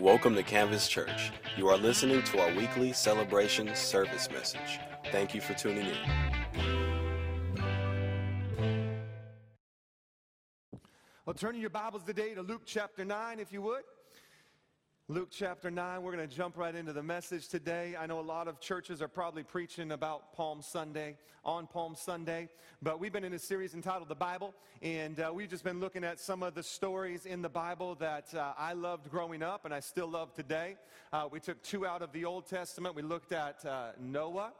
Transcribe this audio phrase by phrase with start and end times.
[0.00, 1.32] Welcome to Canvas Church.
[1.56, 4.78] You are listening to our weekly celebration service message.
[5.10, 5.96] Thank you for tuning in.
[11.26, 13.82] Well, turn your Bibles today to Luke chapter 9, if you would.
[15.10, 17.94] Luke chapter 9, we're going to jump right into the message today.
[17.98, 21.16] I know a lot of churches are probably preaching about Palm Sunday,
[21.46, 22.50] on Palm Sunday,
[22.82, 26.04] but we've been in a series entitled The Bible, and uh, we've just been looking
[26.04, 29.72] at some of the stories in the Bible that uh, I loved growing up and
[29.72, 30.76] I still love today.
[31.10, 32.94] Uh, we took two out of the Old Testament.
[32.94, 34.52] We looked at uh, Noah.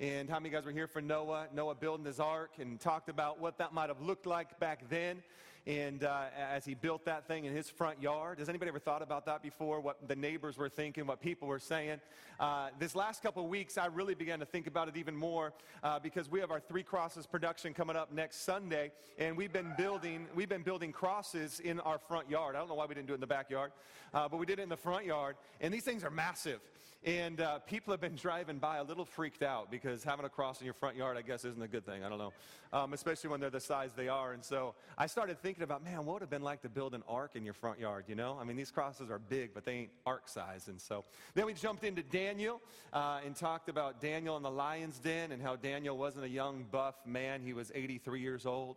[0.00, 1.46] And how many guys were here for Noah?
[1.54, 5.22] Noah building his ark and talked about what that might have looked like back then
[5.66, 8.38] and uh, as he built that thing in his front yard.
[8.38, 9.80] Has anybody ever thought about that before?
[9.80, 12.00] What the neighbors were thinking, what people were saying?
[12.38, 15.52] Uh, this last couple of weeks, I really began to think about it even more
[15.82, 19.72] uh, because we have our Three Crosses production coming up next Sunday, and we've been
[19.78, 22.56] building we've been building crosses in our front yard.
[22.56, 23.72] I don't know why we didn't do it in the backyard,
[24.12, 26.60] uh, but we did it in the front yard, and these things are massive.
[27.04, 30.60] And uh, people have been driving by a little freaked out because having a cross
[30.60, 32.02] in your front yard, I guess, isn't a good thing.
[32.02, 32.32] I don't know,
[32.72, 34.32] um, especially when they're the size they are.
[34.32, 37.02] And so I started thinking about, man, what would have been like to build an
[37.06, 38.38] ark in your front yard, you know?
[38.40, 40.68] I mean, these crosses are big, but they ain't ark size.
[40.68, 44.98] And so then we jumped into Daniel uh, and talked about Daniel in the lion's
[44.98, 47.42] den and how Daniel wasn't a young, buff man.
[47.42, 48.76] He was 83 years old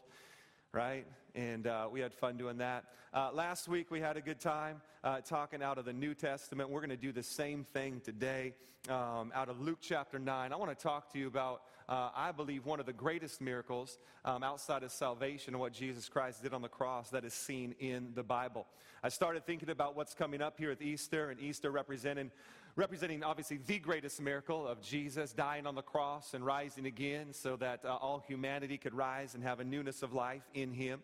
[0.73, 1.07] right?
[1.37, 2.85] And uh, we had fun doing that.
[3.13, 6.71] Uh, last week we had a good time uh, talking out of the New Testament.
[6.71, 8.55] We're going to do the same thing today
[8.89, 10.51] um, out of Luke chapter 9.
[10.51, 13.99] I want to talk to you about, uh, I believe, one of the greatest miracles
[14.25, 17.75] um, outside of salvation and what Jesus Christ did on the cross that is seen
[17.79, 18.65] in the Bible.
[19.03, 22.31] I started thinking about what's coming up here at Easter, and Easter representing
[22.77, 27.55] representing obviously the greatest miracle of Jesus dying on the cross and rising again so
[27.55, 31.01] that uh, all humanity could rise and have a newness of life in him.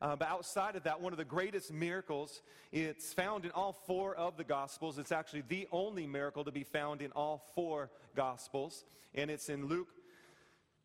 [0.00, 2.40] Uh, but outside of that, one of the greatest miracles,
[2.72, 4.98] it's found in all four of the Gospels.
[4.98, 8.84] It's actually the only miracle to be found in all four Gospels.
[9.14, 9.88] And it's in Luke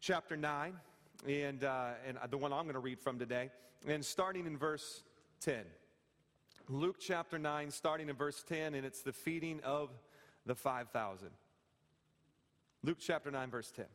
[0.02, 0.74] chapter 9,
[1.28, 3.52] and, uh, and the one I'm going to read from today.
[3.88, 5.04] And starting in verse
[5.42, 5.64] 10.
[6.68, 9.92] Luke chapter 9, starting in verse 10, and it's the feeding of
[10.46, 11.30] the 5,000.
[12.84, 13.86] Luke chapter 9, verse 10.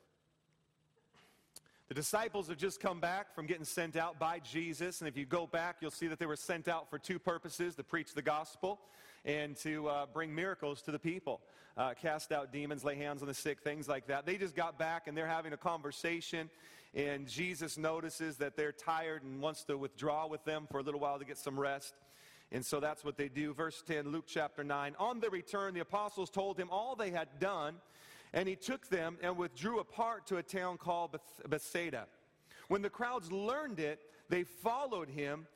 [1.90, 5.00] The disciples have just come back from getting sent out by Jesus.
[5.00, 7.74] And if you go back, you'll see that they were sent out for two purposes
[7.74, 8.78] to preach the gospel
[9.24, 11.40] and to uh, bring miracles to the people,
[11.76, 14.24] uh, cast out demons, lay hands on the sick, things like that.
[14.24, 16.48] They just got back and they're having a conversation.
[16.94, 21.00] And Jesus notices that they're tired and wants to withdraw with them for a little
[21.00, 21.94] while to get some rest.
[22.52, 23.52] And so that's what they do.
[23.52, 24.94] Verse 10, Luke chapter 9.
[25.00, 27.76] On their return, the apostles told him all they had done,
[28.32, 31.18] and he took them and withdrew apart to a town called
[31.48, 32.06] Bethsaida.
[32.68, 35.46] When the crowds learned it, they followed him,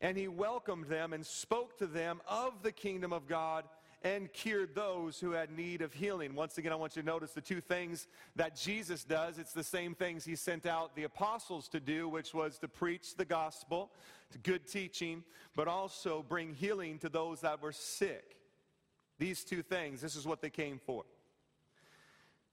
[0.00, 3.64] and he welcomed them and spoke to them of the kingdom of God
[4.02, 6.34] and cured those who had need of healing.
[6.34, 9.38] Once again, I want you to notice the two things that Jesus does.
[9.38, 13.16] It's the same things he sent out the apostles to do, which was to preach
[13.16, 13.90] the gospel,
[14.30, 15.24] to good teaching,
[15.56, 18.36] but also bring healing to those that were sick.
[19.18, 21.04] These two things, this is what they came for.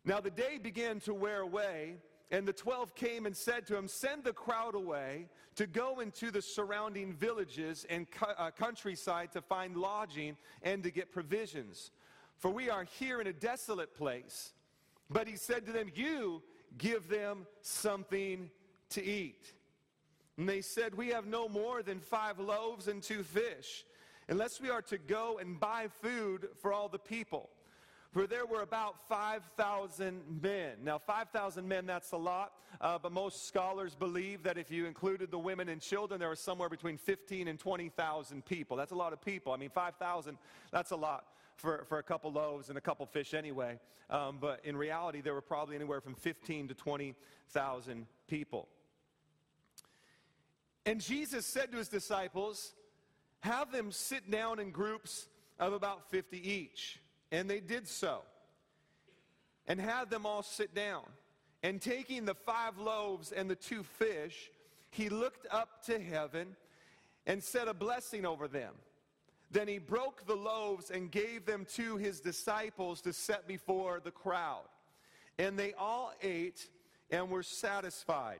[0.05, 1.95] Now the day began to wear away
[2.31, 6.31] and the twelve came and said to him, Send the crowd away to go into
[6.31, 8.07] the surrounding villages and
[8.37, 11.91] uh, countryside to find lodging and to get provisions.
[12.37, 14.53] For we are here in a desolate place.
[15.09, 16.41] But he said to them, You
[16.77, 18.49] give them something
[18.89, 19.53] to eat.
[20.37, 23.85] And they said, We have no more than five loaves and two fish,
[24.27, 27.49] unless we are to go and buy food for all the people
[28.15, 30.75] for there were about 5,000 men.
[30.81, 35.31] Now, 5,000 men, that's a lot, uh, but most scholars believe that if you included
[35.31, 38.77] the women and children, there was somewhere between 15 and 20,000 people.
[38.77, 39.51] That's a lot of people.
[39.51, 40.37] I mean, 5,000,
[40.71, 41.25] that's a lot
[41.57, 43.81] for, for a couple loaves and a couple fish anyway.
[44.09, 48.69] Um, but in reality, there were probably anywhere from 15 to 20,000 people.
[50.85, 52.75] And Jesus said to his disciples,
[53.41, 55.27] Have them sit down in groups
[55.59, 57.01] of about 50 each.
[57.31, 58.21] And they did so
[59.67, 61.03] and had them all sit down.
[61.63, 64.51] And taking the five loaves and the two fish,
[64.91, 66.55] he looked up to heaven
[67.25, 68.73] and said a blessing over them.
[69.51, 74.11] Then he broke the loaves and gave them to his disciples to set before the
[74.11, 74.65] crowd.
[75.39, 76.67] And they all ate
[77.09, 78.39] and were satisfied.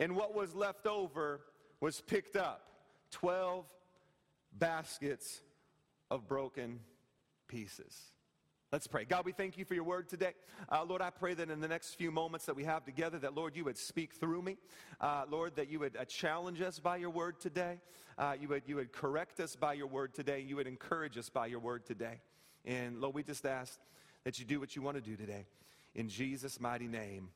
[0.00, 1.40] And what was left over
[1.80, 2.66] was picked up
[3.12, 3.64] 12
[4.58, 5.40] baskets
[6.10, 6.80] of broken
[7.46, 8.13] pieces.
[8.74, 9.04] Let's pray.
[9.04, 10.32] God, we thank you for your word today.
[10.68, 13.32] Uh, Lord, I pray that in the next few moments that we have together, that
[13.32, 14.56] Lord, you would speak through me.
[15.00, 17.78] Uh, Lord, that you would uh, challenge us by your word today.
[18.18, 20.40] Uh, you, would, you would correct us by your word today.
[20.40, 22.20] You would encourage us by your word today.
[22.64, 23.78] And Lord, we just ask
[24.24, 25.46] that you do what you want to do today.
[25.94, 27.28] In Jesus' mighty name,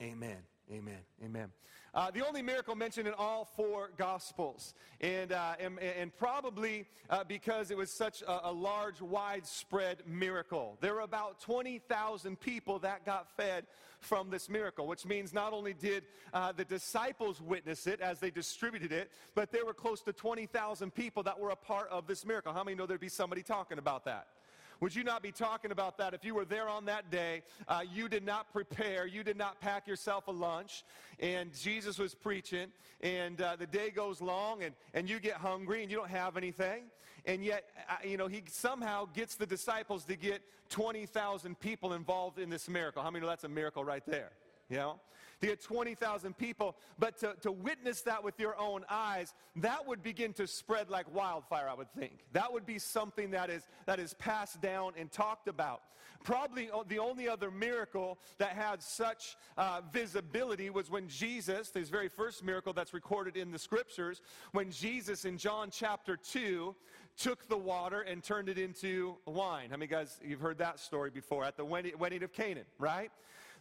[0.00, 0.38] amen.
[0.72, 0.98] Amen.
[1.24, 1.52] Amen.
[1.94, 7.24] Uh, the only miracle mentioned in all four Gospels, and, uh, and, and, probably uh,
[7.24, 10.76] because it was such a, a, large, widespread miracle.
[10.80, 13.64] There were about 20,000 people that got fed
[14.00, 16.04] from this miracle, which means not only did
[16.34, 20.94] uh, the disciples witness it as they distributed it, but there were close to 20,000
[20.94, 22.52] people that were a part of this miracle.
[22.52, 24.26] How many know there'd be somebody talking about that?
[24.80, 27.42] Would you not be talking about that if you were there on that day?
[27.66, 30.84] Uh, you did not prepare, you did not pack yourself a lunch,
[31.18, 32.68] and Jesus was preaching,
[33.00, 36.36] and uh, the day goes long, and, and you get hungry, and you don't have
[36.36, 36.84] anything,
[37.24, 42.38] and yet, uh, you know, he somehow gets the disciples to get 20,000 people involved
[42.38, 43.02] in this miracle.
[43.02, 44.30] How many know that's a miracle right there?
[44.68, 45.00] You know?
[45.40, 50.02] To get 20,000 people, but to, to witness that with your own eyes, that would
[50.02, 52.24] begin to spread like wildfire, I would think.
[52.32, 55.82] That would be something that is, that is passed down and talked about.
[56.24, 62.08] Probably the only other miracle that had such uh, visibility was when Jesus, his very
[62.08, 64.22] first miracle that's recorded in the scriptures,
[64.52, 66.74] when Jesus in John chapter 2
[67.16, 69.70] took the water and turned it into wine.
[69.70, 73.10] How many guys, you've heard that story before at the wedding of Canaan, right?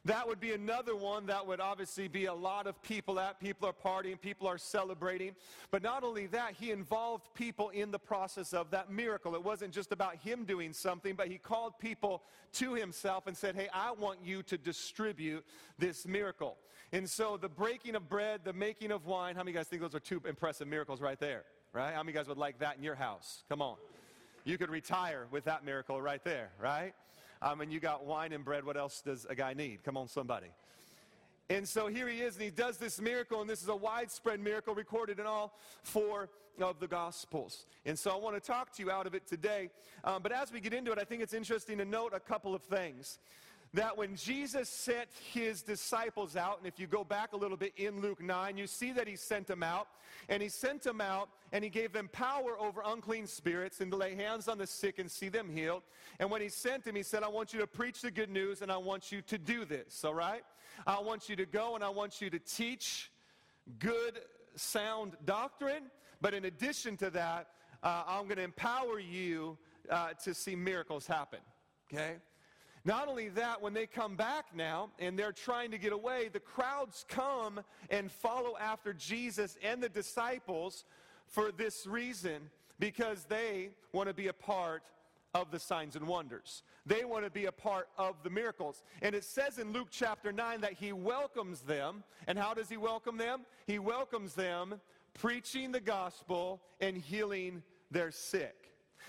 [0.06, 3.40] That would be another one that would obviously be a lot of people at.
[3.40, 5.36] People are partying, people are celebrating.
[5.72, 9.34] But not only that, he involved people in the process of that miracle.
[9.34, 12.22] It wasn't just about him doing something, but he called people
[12.54, 15.44] to himself and said, Hey, I want you to distribute
[15.80, 16.58] this miracle.
[16.92, 19.96] And so the breaking of bread, the making of wine, how many guys think those
[19.96, 21.46] are two impressive miracles right there?
[21.74, 21.96] Right?
[21.96, 23.44] How many guys would like that in your house?
[23.50, 23.76] Come on.
[24.44, 26.94] You could retire with that miracle right there, right?
[27.42, 28.66] I mean, you got wine and bread.
[28.66, 29.84] What else does a guy need?
[29.84, 30.48] Come on, somebody.
[31.50, 34.40] And so here he is, and he does this miracle, and this is a widespread
[34.40, 36.30] miracle recorded in all four
[36.60, 37.66] of the Gospels.
[37.86, 39.70] And so I want to talk to you out of it today.
[40.04, 42.56] Um, but as we get into it, I think it's interesting to note a couple
[42.56, 43.20] of things
[43.76, 47.74] that when Jesus sent his disciples out, and if you go back a little bit
[47.76, 49.88] in Luke 9, you see that he sent them out,
[50.30, 53.98] and he sent them out, and he gave them power over unclean spirits and to
[53.98, 55.84] lay hands on the sick and see them healed.
[56.20, 58.62] And when he sent them, he said, I want you to preach the good news,
[58.62, 60.44] and I want you to do this, all right?
[60.88, 63.12] I want you to go, and I want you to teach
[63.80, 64.20] good,
[64.56, 67.48] sound doctrine, but in addition to that,
[67.84, 69.58] uh, I'm going to empower you
[69.90, 71.40] uh, to see miracles happen,
[71.92, 72.16] okay?
[72.86, 76.40] Not only that, when they come back now and they're trying to get away, the
[76.40, 80.86] crowds come and follow after Jesus and the disciples
[81.26, 82.50] for this reason
[82.80, 84.84] because they want to be a part
[85.34, 86.62] of the signs and wonders.
[86.86, 88.84] They want to be a part of the miracles.
[89.02, 92.04] And it says in Luke chapter 9 that he welcomes them.
[92.28, 93.42] And how does he welcome them?
[93.66, 94.76] He welcomes them
[95.16, 98.65] preaching the gospel and healing their sick.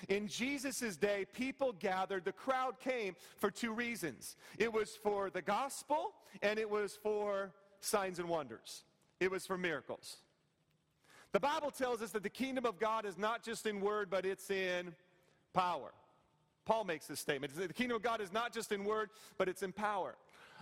[0.09, 5.43] In Jesus' day, people gathered, the crowd came for two reasons it was for the
[5.43, 6.13] gospel,
[6.43, 8.85] and it was for signs and wonders,
[9.21, 10.19] it was for miracles.
[11.33, 14.25] The Bible tells us that the kingdom of God is not just in word, but
[14.25, 14.95] it's in
[15.53, 15.93] power.
[16.65, 17.55] Paul makes this statement.
[17.55, 20.17] The kingdom of God is not just in word, but it's in power.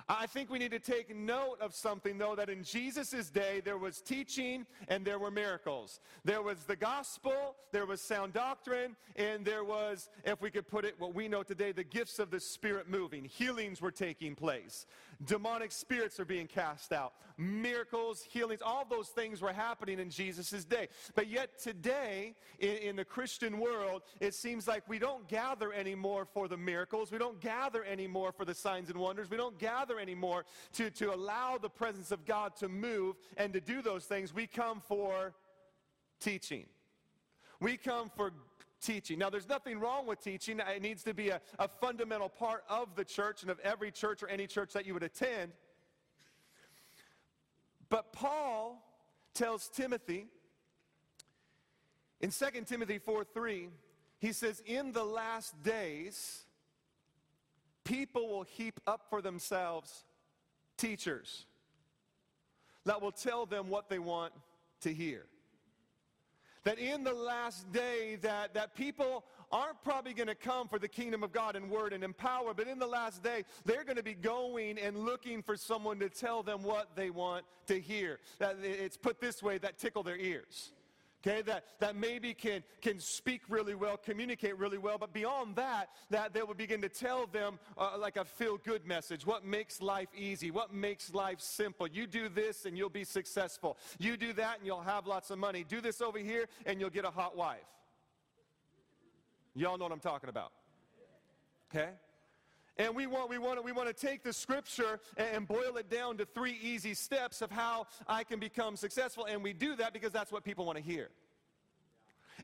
[0.09, 3.79] I think we need to take note of something, though, that in Jesus' day there
[3.79, 6.01] was teaching and there were miracles.
[6.25, 10.85] There was the gospel, there was sound doctrine, and there was, if we could put
[10.85, 13.25] it what we know today, the gifts of the Spirit moving.
[13.25, 14.87] Healings were taking place.
[15.25, 17.12] Demonic spirits are being cast out.
[17.37, 20.88] Miracles, healings, all those things were happening in Jesus' day.
[21.14, 26.25] But yet today, in, in the Christian world, it seems like we don't gather anymore
[26.25, 27.11] for the miracles.
[27.11, 29.30] We don't gather anymore for the signs and wonders.
[29.30, 30.44] We don't gather anymore
[30.75, 34.35] to, to allow the presence of God to move and to do those things.
[34.35, 35.35] We come for
[36.21, 36.66] teaching.
[37.61, 38.33] We come for
[38.85, 39.19] teaching.
[39.19, 40.61] Now, there's nothing wrong with teaching.
[40.61, 44.23] It needs to be a, a fundamental part of the church and of every church
[44.23, 45.53] or any church that you would attend.
[47.88, 48.83] But Paul
[49.35, 50.26] tells Timothy
[52.21, 53.69] in 2 Timothy 4 3,
[54.19, 56.45] he says, In the last days,
[57.85, 60.05] people will heap up for themselves
[60.79, 61.45] teachers
[62.87, 64.33] that will tell them what they want
[64.81, 65.26] to hear
[66.64, 70.88] that in the last day that, that people aren't probably going to come for the
[70.88, 73.97] kingdom of God in word and in power, but in the last day, they're going
[73.97, 78.18] to be going and looking for someone to tell them what they want to hear.
[78.38, 80.73] That it's put this way, that tickle their ears
[81.26, 85.88] okay, that, that maybe can, can speak really well, communicate really well, but beyond that,
[86.11, 89.26] that they will begin to tell them uh, like a feel good message.
[89.26, 90.50] What makes life easy?
[90.50, 91.87] What makes life simple?
[91.87, 93.78] You do this and you'll be successful.
[93.99, 95.64] You do that and you'll have lots of money.
[95.66, 97.59] Do this over here and you'll get a hot wife.
[99.54, 100.52] Y'all know what I'm talking about.
[101.75, 101.90] Okay?
[102.76, 105.88] And we want, we, want to, we want to take the scripture and boil it
[105.88, 109.26] down to three easy steps of how I can become successful.
[109.26, 111.11] And we do that because that's what people want to hear.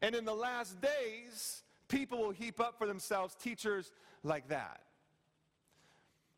[0.03, 4.83] And in the last days, people will heap up for themselves teachers like that.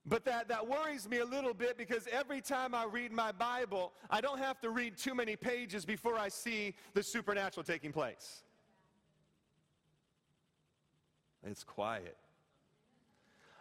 [0.05, 3.93] But that, that worries me a little bit because every time I read my Bible,
[4.11, 8.43] I don't have to read too many pages before I see the supernatural taking place.
[11.45, 12.17] It's quiet.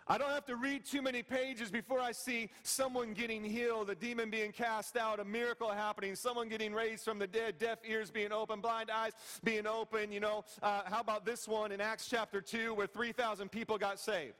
[0.07, 3.95] I don't have to read too many pages before I see someone getting healed, a
[3.95, 8.09] demon being cast out, a miracle happening, someone getting raised from the dead, deaf ears
[8.09, 10.11] being open, blind eyes being open.
[10.11, 13.99] You know, uh, how about this one in Acts chapter 2 where 3,000 people got
[13.99, 14.33] saved?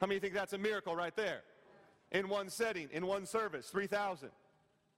[0.00, 1.42] How many think that's a miracle right there?
[2.10, 4.30] In one setting, in one service, 3,000.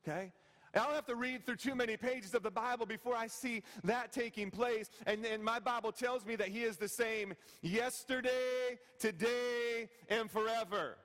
[0.07, 0.33] Okay?
[0.74, 3.62] I don't have to read through too many pages of the Bible before I see
[3.84, 4.88] that taking place.
[5.06, 10.96] And, and my Bible tells me that He is the same yesterday, today, and forever.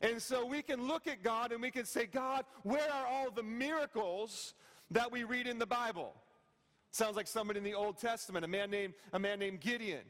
[0.00, 3.30] And so we can look at God and we can say, God, where are all
[3.30, 4.54] the miracles
[4.92, 6.14] that we read in the Bible?
[6.92, 10.04] Sounds like somebody in the Old Testament, a man named, a man named Gideon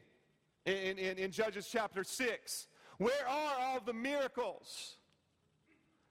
[0.67, 2.67] in, in, in Judges chapter 6.
[2.99, 4.98] Where are all the miracles?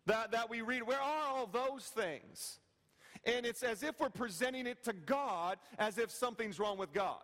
[0.07, 0.83] That, that we read.
[0.83, 2.59] Where are all those things?
[3.25, 7.21] And it's as if we're presenting it to God as if something's wrong with God.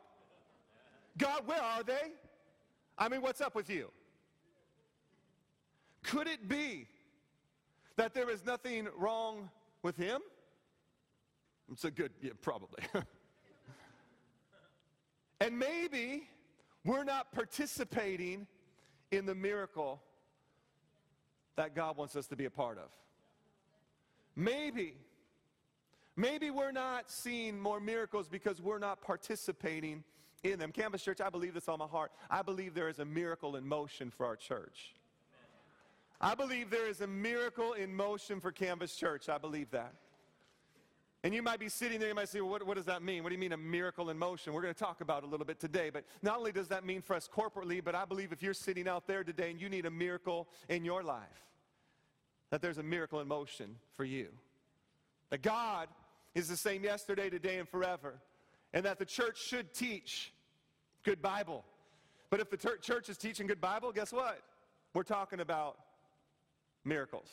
[1.18, 2.12] God, where are they?
[2.98, 3.90] I mean, what's up with you?
[6.04, 6.88] Could it be
[7.96, 9.50] that there is nothing wrong
[9.82, 10.22] with him?
[11.72, 12.84] It's a good, yeah, probably.
[15.40, 16.28] and maybe
[16.84, 18.46] we're not participating
[19.12, 20.02] in the miracle
[21.55, 22.89] that God wants us to be a part of.
[24.36, 24.95] Maybe,
[26.15, 30.03] maybe we're not seeing more miracles because we're not participating
[30.43, 30.72] in them.
[30.72, 32.12] Canvas Church, I believe this on my heart.
[32.29, 34.93] I believe there is a miracle in motion for our church.
[36.19, 39.29] I believe there is a miracle in motion for Canvas Church.
[39.29, 39.93] I believe that.
[41.24, 43.24] And you might be sitting there, you might say, well, what, what, does that mean?
[43.24, 44.51] What do you mean a miracle in motion?
[44.51, 45.89] We're going to talk about it a little bit today.
[45.89, 48.89] But not only does that mean for us corporately, but I believe if you're sitting
[48.89, 51.22] out there today and you need a miracle in your life,
[52.50, 54.27] that there's a miracle in motion for you.
[55.30, 55.88] That God
[56.36, 58.15] is the same yesterday, today, and forever.
[58.74, 60.34] And that the church should teach
[61.03, 61.63] good Bible.
[62.30, 64.42] But if the ter- church is teaching good Bible, guess what?
[64.94, 65.77] We're talking about
[66.84, 67.30] miracles.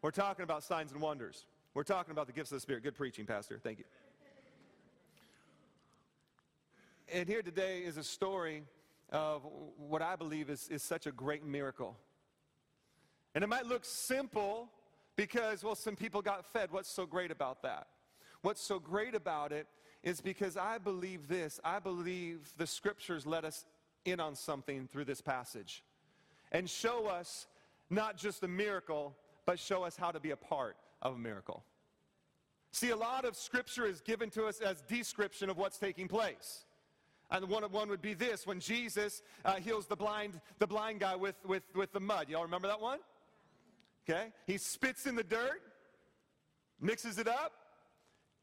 [0.00, 1.44] We're talking about signs and wonders.
[1.76, 2.84] We're talking about the gifts of the Spirit.
[2.84, 3.60] Good preaching, Pastor.
[3.62, 3.84] Thank you.
[7.12, 8.62] And here today is a story
[9.12, 9.42] of
[9.76, 11.94] what I believe is, is such a great miracle.
[13.34, 14.70] And it might look simple
[15.16, 16.72] because, well, some people got fed.
[16.72, 17.88] What's so great about that?
[18.40, 19.66] What's so great about it
[20.02, 21.60] is because I believe this.
[21.62, 23.66] I believe the scriptures let us
[24.06, 25.84] in on something through this passage
[26.52, 27.46] and show us
[27.90, 29.14] not just a miracle,
[29.44, 31.64] but show us how to be a part of a miracle.
[32.72, 36.64] See, a lot of scripture is given to us as description of what's taking place.
[37.30, 41.16] And one, one would be this when Jesus uh, heals the blind, the blind guy
[41.16, 42.28] with, with, with the mud.
[42.28, 42.98] Y'all remember that one?
[44.08, 44.26] Okay?
[44.46, 45.60] He spits in the dirt,
[46.80, 47.52] mixes it up,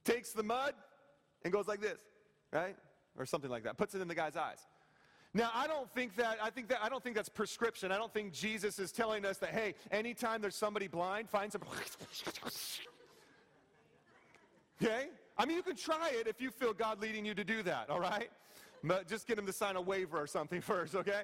[0.03, 0.73] takes the mud,
[1.43, 1.99] and goes like this,
[2.51, 2.75] right?
[3.17, 3.77] Or something like that.
[3.77, 4.59] Puts it in the guy's eyes.
[5.35, 7.91] Now, I don't think that, I think that, I don't think that's prescription.
[7.91, 11.61] I don't think Jesus is telling us that, hey, anytime there's somebody blind, find some.
[14.81, 15.07] Okay?
[15.37, 17.89] I mean, you can try it if you feel God leading you to do that,
[17.89, 18.29] all right?
[18.83, 21.21] But just get him to sign a waiver or something first, okay?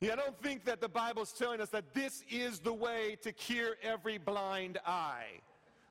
[0.00, 3.32] Yeah, I don't think that the Bible's telling us that this is the way to
[3.32, 5.40] cure every blind eye.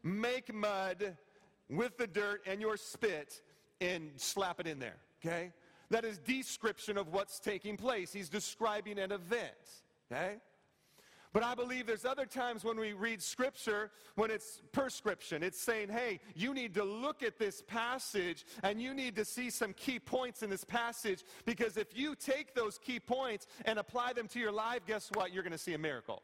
[0.01, 1.15] Make mud
[1.69, 3.41] with the dirt and your spit
[3.81, 5.51] and slap it in there, okay?
[5.89, 8.11] That is description of what's taking place.
[8.11, 9.53] He's describing an event,
[10.11, 10.37] okay?
[11.33, 15.43] But I believe there's other times when we read scripture when it's prescription.
[15.43, 19.49] It's saying, hey, you need to look at this passage and you need to see
[19.49, 24.13] some key points in this passage because if you take those key points and apply
[24.13, 25.33] them to your life, guess what?
[25.33, 26.23] You're going to see a miracle.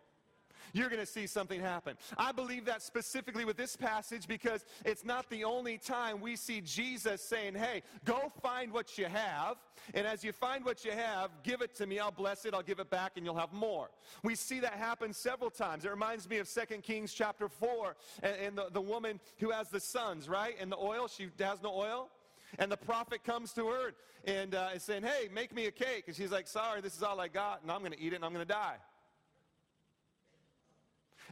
[0.71, 1.97] You're going to see something happen.
[2.17, 6.61] I believe that specifically with this passage because it's not the only time we see
[6.61, 9.57] Jesus saying, Hey, go find what you have.
[9.93, 11.99] And as you find what you have, give it to me.
[11.99, 12.53] I'll bless it.
[12.53, 13.89] I'll give it back and you'll have more.
[14.23, 15.85] We see that happen several times.
[15.85, 19.69] It reminds me of 2 Kings chapter 4 and, and the, the woman who has
[19.69, 20.55] the sons, right?
[20.59, 22.09] And the oil, she has no oil.
[22.59, 23.93] And the prophet comes to her
[24.25, 26.05] and uh, is saying, Hey, make me a cake.
[26.07, 28.17] And she's like, Sorry, this is all I got, and I'm going to eat it
[28.17, 28.75] and I'm going to die.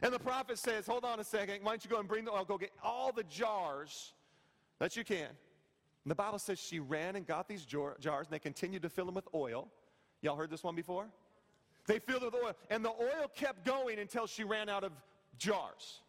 [0.02, 1.60] And the prophet says, Hold on a second.
[1.62, 2.44] Why don't you go and bring the oil?
[2.44, 4.12] Go get all the jars
[4.80, 5.28] that you can.
[5.28, 8.88] And the Bible says she ran and got these jar- jars, and they continued to
[8.88, 9.68] fill them with oil.
[10.20, 11.06] Y'all heard this one before?
[11.86, 12.54] They filled it with oil.
[12.70, 14.92] And the oil kept going until she ran out of
[15.38, 16.00] jars.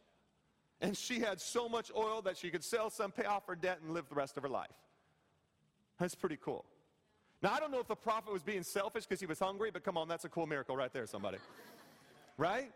[0.81, 3.79] And she had so much oil that she could sell some, pay off her debt,
[3.83, 4.73] and live the rest of her life.
[5.99, 6.65] That's pretty cool.
[7.41, 9.83] Now, I don't know if the prophet was being selfish because he was hungry, but
[9.83, 11.37] come on, that's a cool miracle right there, somebody.
[12.37, 12.71] right?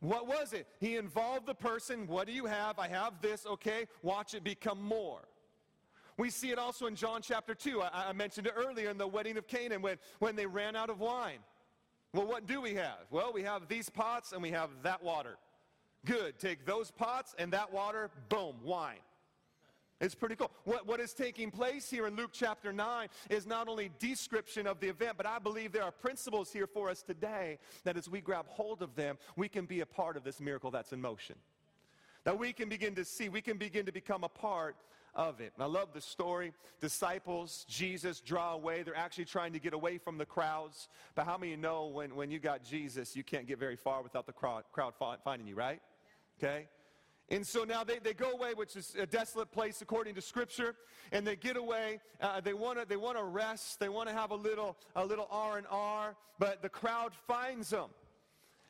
[0.00, 0.66] What was it?
[0.78, 2.06] He involved the person.
[2.06, 2.78] What do you have?
[2.78, 3.86] I have this, okay?
[4.02, 5.20] Watch it become more.
[6.16, 7.82] We see it also in John chapter 2.
[7.82, 10.90] I, I, mentioned it earlier in the wedding of Canaan when, when they ran out
[10.90, 11.38] of wine.
[12.12, 13.06] Well, what do we have?
[13.10, 15.36] Well, we have these pots and we have that water.
[16.04, 16.38] Good.
[16.38, 18.98] Take those pots and that water, boom, wine.
[20.00, 20.52] It's pretty cool.
[20.64, 24.78] What, what is taking place here in Luke chapter 9 is not only description of
[24.78, 28.20] the event, but I believe there are principles here for us today that as we
[28.20, 31.34] grab hold of them, we can be a part of this miracle that's in motion.
[32.22, 34.76] That we can begin to see, we can begin to become a part
[35.14, 35.52] of it.
[35.56, 36.52] And I love the story.
[36.80, 38.84] Disciples, Jesus draw away.
[38.84, 40.88] They're actually trying to get away from the crowds.
[41.16, 44.26] But how many know when, when you got Jesus, you can't get very far without
[44.26, 45.80] the crowd, crowd finding you, right?
[46.38, 46.68] Okay?
[47.30, 50.74] And so now they, they go away, which is a desolate place according to Scripture,
[51.12, 52.00] and they get away.
[52.20, 53.78] Uh, they want to they want to rest.
[53.80, 57.70] They want to have a little a little R and R, but the crowd finds
[57.70, 57.90] them.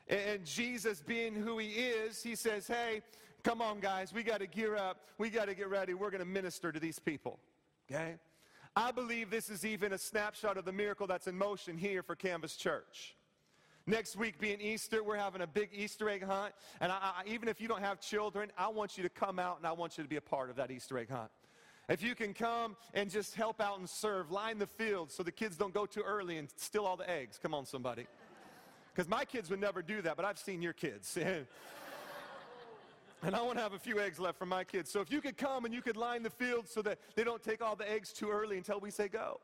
[0.08, 3.02] And, and Jesus, being who He is, He says, "Hey,
[3.44, 5.02] come on, guys, we got to gear up.
[5.18, 5.94] We got to get ready.
[5.94, 7.38] We're going to minister to these people."
[7.90, 8.16] Okay.
[8.74, 12.14] I believe this is even a snapshot of the miracle that's in motion here for
[12.14, 13.16] Canvas Church.
[13.88, 16.52] Next week being Easter, we're having a big Easter egg hunt.
[16.82, 19.56] And I, I, even if you don't have children, I want you to come out
[19.56, 21.30] and I want you to be a part of that Easter egg hunt.
[21.88, 25.32] If you can come and just help out and serve, line the field so the
[25.32, 27.40] kids don't go too early and steal all the eggs.
[27.42, 28.06] Come on, somebody.
[28.92, 31.16] Because my kids would never do that, but I've seen your kids.
[33.22, 34.90] and I want to have a few eggs left for my kids.
[34.90, 37.42] So if you could come and you could line the field so that they don't
[37.42, 39.40] take all the eggs too early until we say go,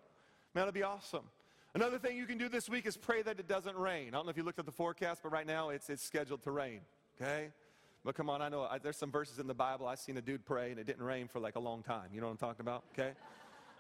[0.55, 1.25] man, that'd be awesome.
[1.75, 4.09] Another thing you can do this week is pray that it doesn't rain.
[4.09, 6.43] I don't know if you looked at the forecast, but right now it's, it's scheduled
[6.45, 6.81] to rain,
[7.21, 7.49] okay?
[8.05, 9.89] But come on, I know I, there's some verses in the Bible.
[9.89, 12.11] I've seen a dude pray and it didn't rain for like a long time.
[12.13, 13.15] You know what I'm talking about, okay?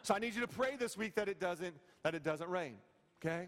[0.03, 2.75] So I need you to pray this week that it doesn't, that it doesn't rain,
[3.25, 3.47] okay?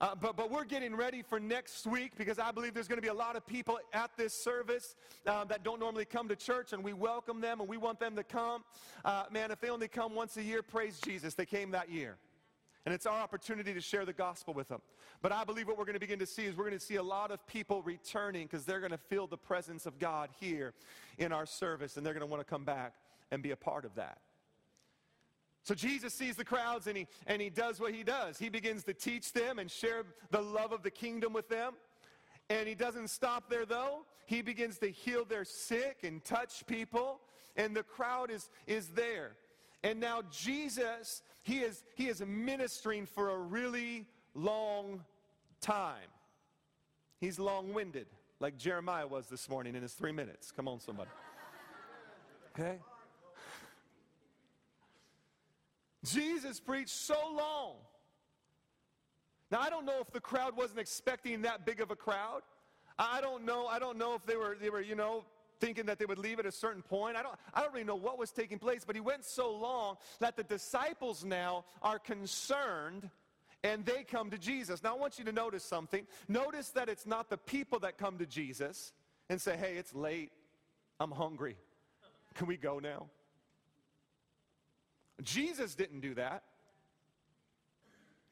[0.00, 3.02] Uh, but, but we're getting ready for next week because I believe there's going to
[3.02, 6.72] be a lot of people at this service uh, that don't normally come to church,
[6.72, 8.64] and we welcome them and we want them to come.
[9.04, 11.34] Uh, man, if they only come once a year, praise Jesus.
[11.34, 12.16] They came that year.
[12.88, 14.80] And it's our opportunity to share the gospel with them.
[15.20, 16.94] But I believe what we're going to begin to see is we're going to see
[16.94, 20.72] a lot of people returning because they're going to feel the presence of God here
[21.18, 22.94] in our service and they're going to want to come back
[23.30, 24.20] and be a part of that.
[25.64, 28.38] So Jesus sees the crowds and he, and he does what he does.
[28.38, 31.74] He begins to teach them and share the love of the kingdom with them.
[32.48, 34.06] And he doesn't stop there though.
[34.24, 37.20] He begins to heal their sick and touch people.
[37.54, 39.32] And the crowd is, is there.
[39.82, 45.02] And now Jesus, he is, he is ministering for a really long
[45.62, 46.10] time.
[47.20, 48.06] He's long winded,
[48.38, 50.52] like Jeremiah was this morning in his three minutes.
[50.52, 51.08] Come on, somebody.
[52.52, 52.78] Okay?
[56.04, 57.76] Jesus preached so long.
[59.50, 62.42] Now, I don't know if the crowd wasn't expecting that big of a crowd.
[62.98, 63.66] I don't know.
[63.66, 65.24] I don't know if they were, they were, you know,
[65.60, 67.16] thinking that they would leave at a certain point.
[67.16, 69.96] I don't, I don't really know what was taking place, but he went so long
[70.20, 73.10] that the disciples now are concerned
[73.64, 74.82] and they come to Jesus.
[74.82, 76.06] Now, I want you to notice something.
[76.28, 78.92] Notice that it's not the people that come to Jesus
[79.28, 80.30] and say, hey, it's late.
[81.00, 81.56] I'm hungry.
[82.34, 83.06] Can we go now?
[85.22, 86.44] Jesus didn't do that.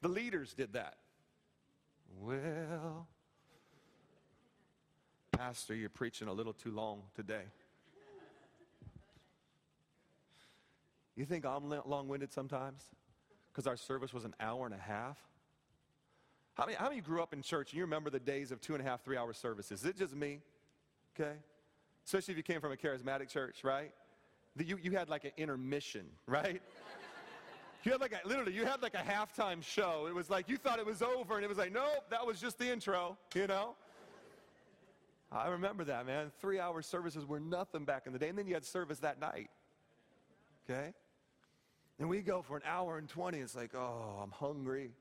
[0.01, 0.95] The leaders did that.
[2.21, 3.07] Well,
[5.37, 7.43] Pastor, you're preaching a little too long today.
[11.15, 12.83] You think I'm long winded sometimes?
[13.51, 15.19] Because our service was an hour and a half?
[16.55, 18.73] How many, how many grew up in church and you remember the days of two
[18.73, 19.81] and a half, three hour services?
[19.81, 20.39] Is it just me?
[21.19, 21.33] Okay?
[22.03, 23.91] Especially if you came from a charismatic church, right?
[24.57, 26.61] You, you had like an intermission, right?
[27.83, 30.07] You had like a, literally, you had like a halftime show.
[30.09, 32.41] It was like you thought it was over, and it was like, nope, that was
[32.41, 33.75] just the intro, you know?
[35.31, 36.31] I remember that, man.
[36.39, 38.29] Three hour services were nothing back in the day.
[38.29, 39.49] And then you had service that night.
[40.69, 40.93] Okay?
[41.99, 43.39] And we go for an hour and 20.
[43.39, 44.91] It's like, oh, I'm hungry.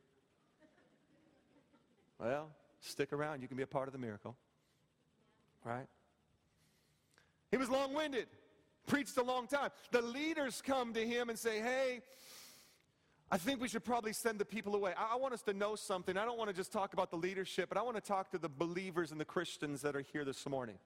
[2.19, 2.49] Well,
[2.81, 3.43] stick around.
[3.43, 4.37] You can be a part of the miracle.
[5.65, 5.87] Right?
[7.51, 8.27] He was long winded,
[8.87, 9.71] preached a long time.
[9.91, 12.03] The leaders come to him and say, hey,
[13.31, 14.93] I think we should probably send the people away.
[14.97, 16.17] I, want us to know something.
[16.17, 18.39] I don't want to just talk about the leadership, but I want to talk to
[18.39, 20.77] the believers and the Christians that are here this morning.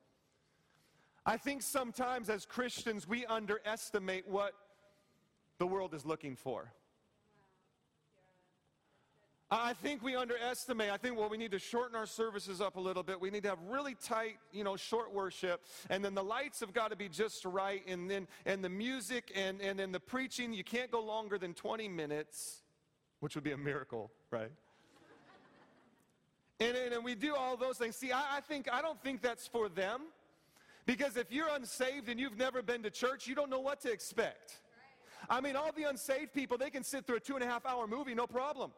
[1.26, 4.54] I think sometimes as Christians we underestimate what
[5.58, 6.72] the world is looking for.
[9.52, 10.90] I think we underestimate.
[10.90, 13.20] I think, well, we need to shorten our services up a little bit.
[13.20, 15.64] We need to have really tight, you know, short worship.
[15.88, 17.82] And then the lights have got to be just right.
[17.88, 21.52] And then, and the music and, and then the preaching, you can't go longer than
[21.54, 22.62] 20 minutes,
[23.18, 24.52] which would be a miracle, right?
[26.60, 27.96] and, and, and we do all those things.
[27.96, 30.02] See, I, I think, I don't think that's for them.
[30.86, 33.92] Because if you're unsaved and you've never been to church, you don't know what to
[33.92, 34.60] expect.
[35.28, 37.66] I mean, all the unsaved people, they can sit through a two and a half
[37.66, 38.70] hour movie, no problem.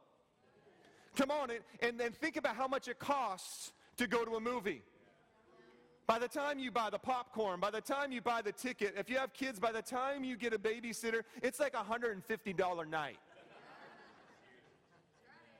[1.16, 4.83] Come on, and, then think about how much it costs to go to a movie.
[6.07, 9.09] By the time you buy the popcorn, by the time you buy the ticket, if
[9.09, 13.18] you have kids, by the time you get a babysitter, it's like a $150 night.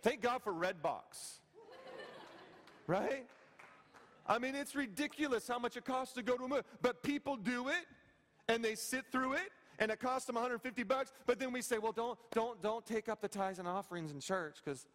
[0.03, 1.39] Thank God for Redbox.
[2.87, 3.27] Right?
[4.27, 6.63] I mean, it's ridiculous how much it costs to go to a movie.
[6.81, 7.87] But people do it,
[8.49, 11.13] and they sit through it, and it costs them 150 bucks.
[11.27, 14.19] But then we say, well, don't, don't, don't take up the tithes and offerings in
[14.19, 14.87] church because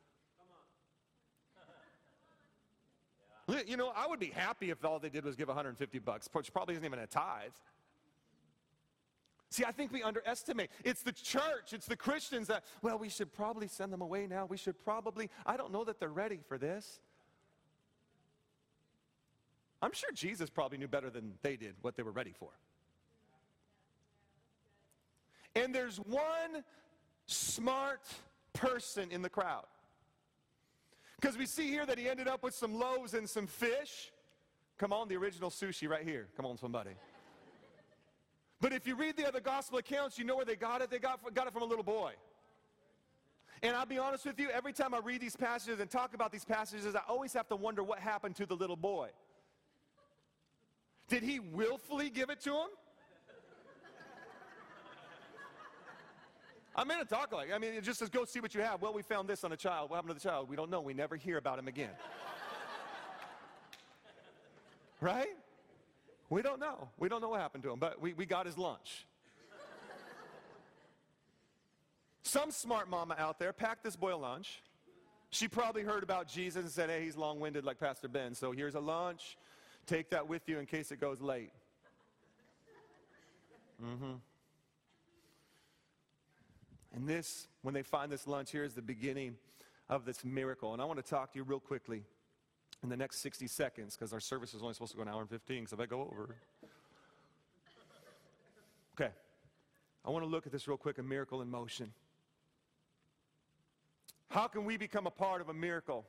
[3.47, 6.51] You know, I would be happy if all they did was give 150 bucks, which
[6.51, 7.51] probably isn't even a tithe.
[9.49, 10.69] See, I think we underestimate.
[10.83, 14.45] It's the church, it's the Christians that, well, we should probably send them away now.
[14.45, 16.99] We should probably, I don't know that they're ready for this.
[19.81, 22.49] I'm sure Jesus probably knew better than they did what they were ready for.
[25.55, 26.63] And there's one
[27.25, 28.01] smart
[28.53, 29.65] person in the crowd.
[31.19, 34.12] Because we see here that he ended up with some loaves and some fish.
[34.77, 36.27] Come on, the original sushi right here.
[36.36, 36.91] Come on, somebody.
[38.62, 40.89] But if you read the other gospel accounts, you know where they got it.
[40.89, 42.13] They got, got it from a little boy.
[43.63, 46.32] And I'll be honest with you, every time I read these passages and talk about
[46.32, 49.10] these passages, I always have to wonder what happened to the little boy.
[51.08, 52.67] Did he willfully give it to him?
[56.78, 58.84] I'm going to talk like, I mean, it just says, go see what you have.
[58.84, 59.90] Well, we found this on a child.
[59.90, 60.48] What happened to the child?
[60.48, 60.80] We don't know.
[60.80, 61.90] We never hear about him again.
[65.02, 65.36] right?
[66.30, 66.90] We don't know.
[67.00, 69.08] We don't know what happened to him, but we, we got his lunch.
[72.22, 74.62] Some smart mama out there packed this boy a lunch.
[75.32, 78.52] She probably heard about Jesus and said, hey, he's long winded like Pastor Ben, so
[78.52, 79.36] here's a lunch.
[79.88, 81.52] Take that with you in case it goes late.
[83.84, 84.13] Mm hmm.
[86.97, 89.36] And this, when they find this lunch, here is the beginning
[89.88, 90.73] of this miracle.
[90.73, 92.01] And I want to talk to you real quickly
[92.81, 95.21] in the next 60 seconds because our service is only supposed to go an hour
[95.21, 95.67] and 15.
[95.67, 96.36] So if I go over.
[98.99, 99.12] Okay.
[100.03, 101.93] I want to look at this real quick a miracle in motion.
[104.31, 106.03] How can we become a part of a miracle?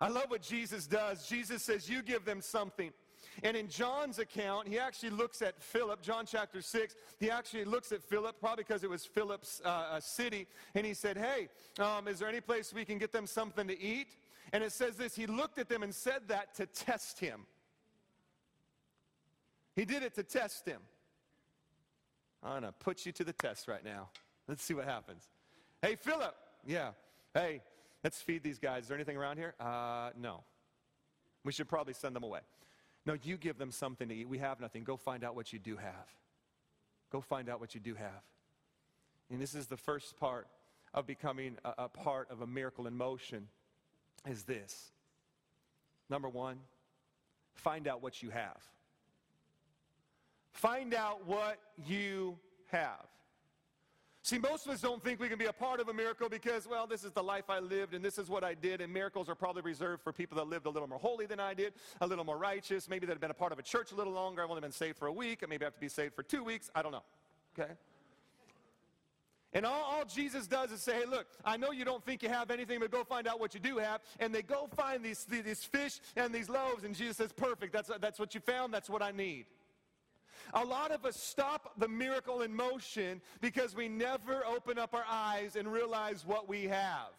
[0.00, 1.28] I love what Jesus does.
[1.28, 2.94] Jesus says, You give them something.
[3.42, 7.92] And in John's account, he actually looks at Philip, John chapter 6, he actually looks
[7.92, 12.08] at Philip, probably because it was Philip's uh, uh, city, and he said, Hey, um,
[12.08, 14.16] is there any place we can get them something to eat?
[14.52, 17.46] And it says this He looked at them and said that to test him.
[19.74, 20.80] He did it to test him.
[22.42, 24.08] I'm going to put you to the test right now.
[24.48, 25.28] Let's see what happens.
[25.80, 26.34] Hey, Philip.
[26.66, 26.90] Yeah.
[27.34, 27.62] Hey,
[28.04, 28.82] let's feed these guys.
[28.82, 29.54] Is there anything around here?
[29.58, 30.42] Uh, no.
[31.44, 32.40] We should probably send them away.
[33.04, 34.28] No, you give them something to eat.
[34.28, 34.84] We have nothing.
[34.84, 36.14] Go find out what you do have.
[37.10, 38.22] Go find out what you do have.
[39.30, 40.46] And this is the first part
[40.94, 43.48] of becoming a, a part of a miracle in motion
[44.28, 44.92] is this.
[46.08, 46.58] Number one,
[47.54, 48.62] find out what you have.
[50.52, 52.38] Find out what you
[52.70, 53.06] have.
[54.24, 56.68] See, most of us don't think we can be a part of a miracle because,
[56.68, 58.80] well, this is the life I lived and this is what I did.
[58.80, 61.54] And miracles are probably reserved for people that lived a little more holy than I
[61.54, 63.96] did, a little more righteous, maybe that have been a part of a church a
[63.96, 64.44] little longer.
[64.44, 65.40] I've only been saved for a week.
[65.42, 66.70] I maybe I have to be saved for two weeks.
[66.72, 67.02] I don't know.
[67.58, 67.72] Okay?
[69.54, 72.28] And all, all, Jesus does is say, hey, look, I know you don't think you
[72.28, 74.00] have anything, but go find out what you do have.
[74.20, 76.84] And they go find these, these fish and these loaves.
[76.84, 77.72] And Jesus says, perfect.
[77.72, 78.72] That's, that's what you found.
[78.72, 79.46] That's what I need.
[80.54, 85.04] A lot of us stop the miracle in motion because we never open up our
[85.08, 87.10] eyes and realize what we have.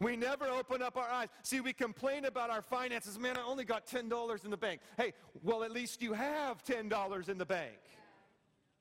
[0.00, 1.28] We never open up our eyes.
[1.42, 3.18] See, we complain about our finances.
[3.18, 4.80] Man, I only got $10 in the bank.
[4.96, 7.78] Hey, well, at least you have $10 in the bank.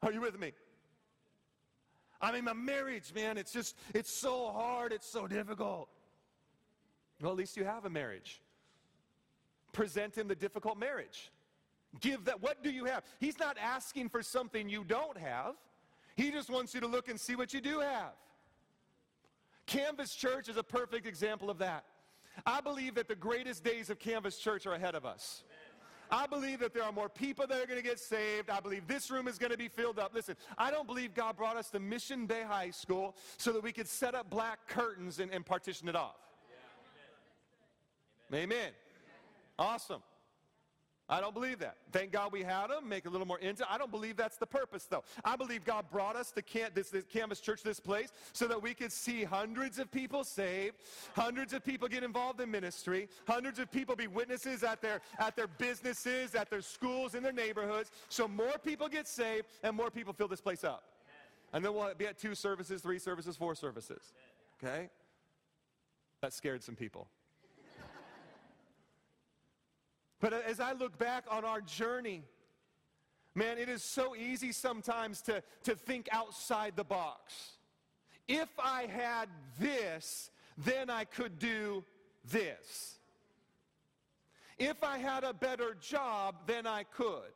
[0.04, 0.54] Are you with me?
[2.22, 5.90] I mean, my marriage, man, it's just, it's so hard, it's so difficult.
[7.22, 8.42] Well, at least you have a marriage.
[9.72, 11.32] Present him the difficult marriage.
[12.00, 13.04] Give that, what do you have?
[13.20, 15.56] He's not asking for something you don't have.
[16.16, 18.14] He just wants you to look and see what you do have.
[19.66, 21.84] Canvas Church is a perfect example of that.
[22.46, 25.44] I believe that the greatest days of Canvas Church are ahead of us.
[26.10, 28.50] I believe that there are more people that are going to get saved.
[28.50, 30.14] I believe this room is going to be filled up.
[30.14, 33.74] Listen, I don't believe God brought us to Mission Bay High School so that we
[33.74, 36.16] could set up black curtains and, and partition it off.
[38.32, 38.44] Amen.
[38.44, 38.72] Amen.
[39.60, 40.02] Awesome.
[41.10, 41.78] I don't believe that.
[41.94, 43.66] Thank God we had them, make it a little more into.
[43.72, 45.04] I don't believe that's the purpose, though.
[45.24, 46.44] I believe God brought us to
[46.74, 50.76] this, this Canvas Church, this place, so that we could see hundreds of people saved,
[51.16, 55.36] hundreds of people get involved in ministry, hundreds of people be witnesses at their at
[55.38, 59.90] their businesses, at their schools, in their neighborhoods, so more people get saved and more
[59.90, 60.84] people fill this place up.
[61.54, 64.12] And then we'll be at two services, three services, four services.
[64.62, 64.90] Okay?
[66.22, 67.08] That scared some people.
[70.20, 72.24] But as I look back on our journey,
[73.36, 77.52] man, it is so easy sometimes to, to think outside the box.
[78.28, 81.84] If I had this, then I could do
[82.26, 82.96] this.
[84.58, 87.32] If I had a better job, then I could.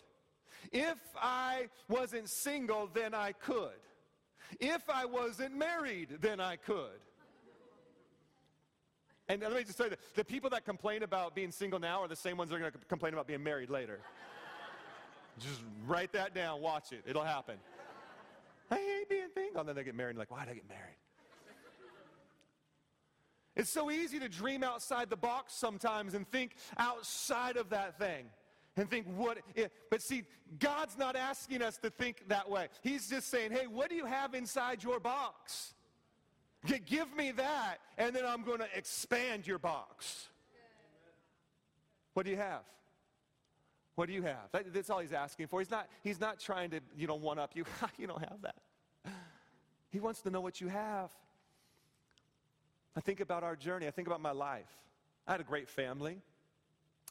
[0.71, 3.69] If I wasn't single, then I could.
[4.59, 6.99] If I wasn't married, then I could.
[9.31, 12.07] And let me just tell you, the people that complain about being single now are
[12.09, 14.01] the same ones that are going to complain about being married later.
[15.39, 17.55] just write that down, watch it, it'll happen.
[18.69, 19.61] I hate being single.
[19.61, 20.97] And then they get married and like, why did I get married?
[23.55, 28.25] It's so easy to dream outside the box sometimes and think outside of that thing
[28.75, 30.23] and think what it, but see
[30.59, 34.05] god's not asking us to think that way he's just saying hey what do you
[34.05, 35.73] have inside your box
[36.85, 40.27] Give me that, and then I'm going to expand your box.
[42.13, 42.61] What do you have?
[43.95, 44.51] What do you have?
[44.51, 45.59] That, that's all he's asking for.
[45.59, 47.65] He's not, he's not trying to, you know, one up you.
[47.97, 48.55] you don't have that.
[49.89, 51.11] He wants to know what you have.
[52.95, 53.87] I think about our journey.
[53.87, 54.69] I think about my life.
[55.27, 56.21] I had a great family.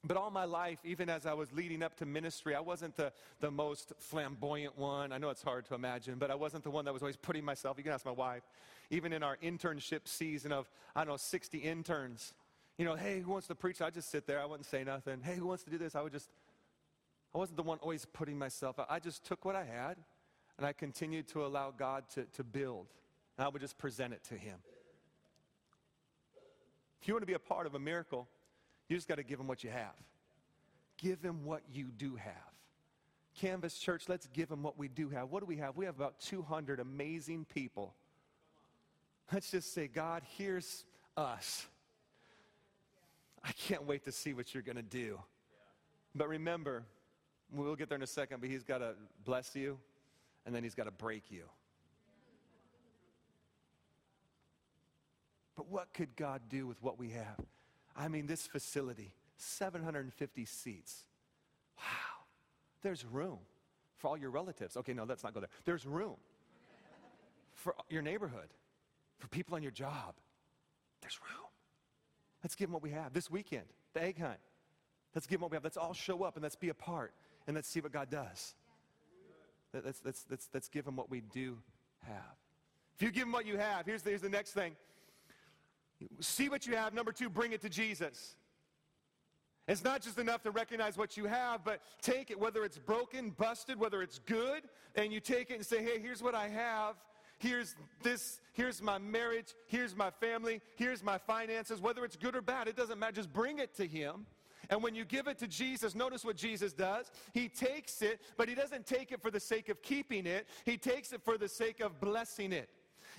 [0.02, 3.12] But all my life, even as I was leading up to ministry, I wasn't the,
[3.40, 5.12] the most flamboyant one.
[5.12, 7.44] I know it's hard to imagine, but I wasn't the one that was always putting
[7.44, 7.76] myself.
[7.76, 8.42] You can ask my wife.
[8.88, 12.32] Even in our internship season of, I don't know, 60 interns,
[12.78, 13.82] you know, hey, who wants to preach?
[13.82, 14.40] I'd just sit there.
[14.40, 15.20] I wouldn't say nothing.
[15.22, 15.94] Hey, who wants to do this?
[15.94, 16.30] I would just,
[17.34, 18.86] I wasn't the one always putting myself out.
[18.88, 19.98] I just took what I had
[20.56, 22.86] and I continued to allow God to, to build.
[23.36, 24.56] And I would just present it to Him.
[27.02, 28.28] If you want to be a part of a miracle,
[28.90, 29.94] you just got to give him what you have.
[30.98, 32.34] Give him what you do have.
[33.36, 35.30] Canvas Church, let's give him what we do have.
[35.30, 35.76] What do we have?
[35.76, 37.94] We have about 200 amazing people.
[39.32, 40.84] Let's just say, God, here's
[41.16, 41.66] us.
[43.44, 45.20] I can't wait to see what you're going to do.
[46.16, 46.82] But remember,
[47.52, 49.78] we'll get there in a second, but he's got to bless you
[50.44, 51.44] and then he's got to break you.
[55.56, 57.38] But what could God do with what we have?
[57.96, 61.04] I mean, this facility, 750 seats.
[61.76, 62.24] Wow.
[62.82, 63.38] There's room
[63.96, 64.76] for all your relatives.
[64.76, 65.48] Okay, no, let's not go there.
[65.64, 66.16] There's room
[67.54, 68.48] for your neighborhood,
[69.18, 70.14] for people on your job.
[71.02, 71.48] There's room.
[72.42, 73.12] Let's give them what we have.
[73.12, 74.38] This weekend, the egg hunt.
[75.14, 75.64] Let's give them what we have.
[75.64, 77.12] Let's all show up and let's be a part
[77.46, 78.54] and let's see what God does.
[79.72, 81.58] Let's, let's, let's, let's give them what we do
[82.06, 82.36] have.
[82.96, 84.74] If you give them what you have, here's the, here's the next thing
[86.20, 86.94] See what you have.
[86.94, 88.36] Number two, bring it to Jesus.
[89.68, 93.30] It's not just enough to recognize what you have, but take it, whether it's broken,
[93.30, 94.62] busted, whether it's good,
[94.96, 96.96] and you take it and say, hey, here's what I have.
[97.38, 101.80] Here's this, here's my marriage, here's my family, here's my finances.
[101.80, 103.12] Whether it's good or bad, it doesn't matter.
[103.12, 104.26] Just bring it to Him.
[104.68, 107.10] And when you give it to Jesus, notice what Jesus does.
[107.32, 110.76] He takes it, but He doesn't take it for the sake of keeping it, He
[110.76, 112.68] takes it for the sake of blessing it.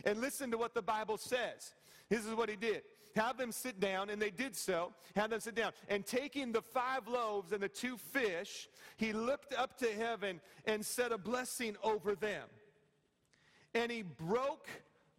[0.05, 1.73] And listen to what the Bible says.
[2.11, 2.81] This is what he did.
[3.15, 4.91] Have them sit down, and they did so.
[5.15, 5.71] Have them sit down.
[5.87, 10.85] And taking the five loaves and the two fish, he looked up to heaven and
[10.85, 12.49] said a blessing over them.
[13.73, 14.67] And he broke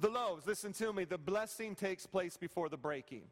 [0.00, 0.46] the loaves.
[0.46, 1.04] Listen to me.
[1.04, 3.22] The blessing takes place before the breaking.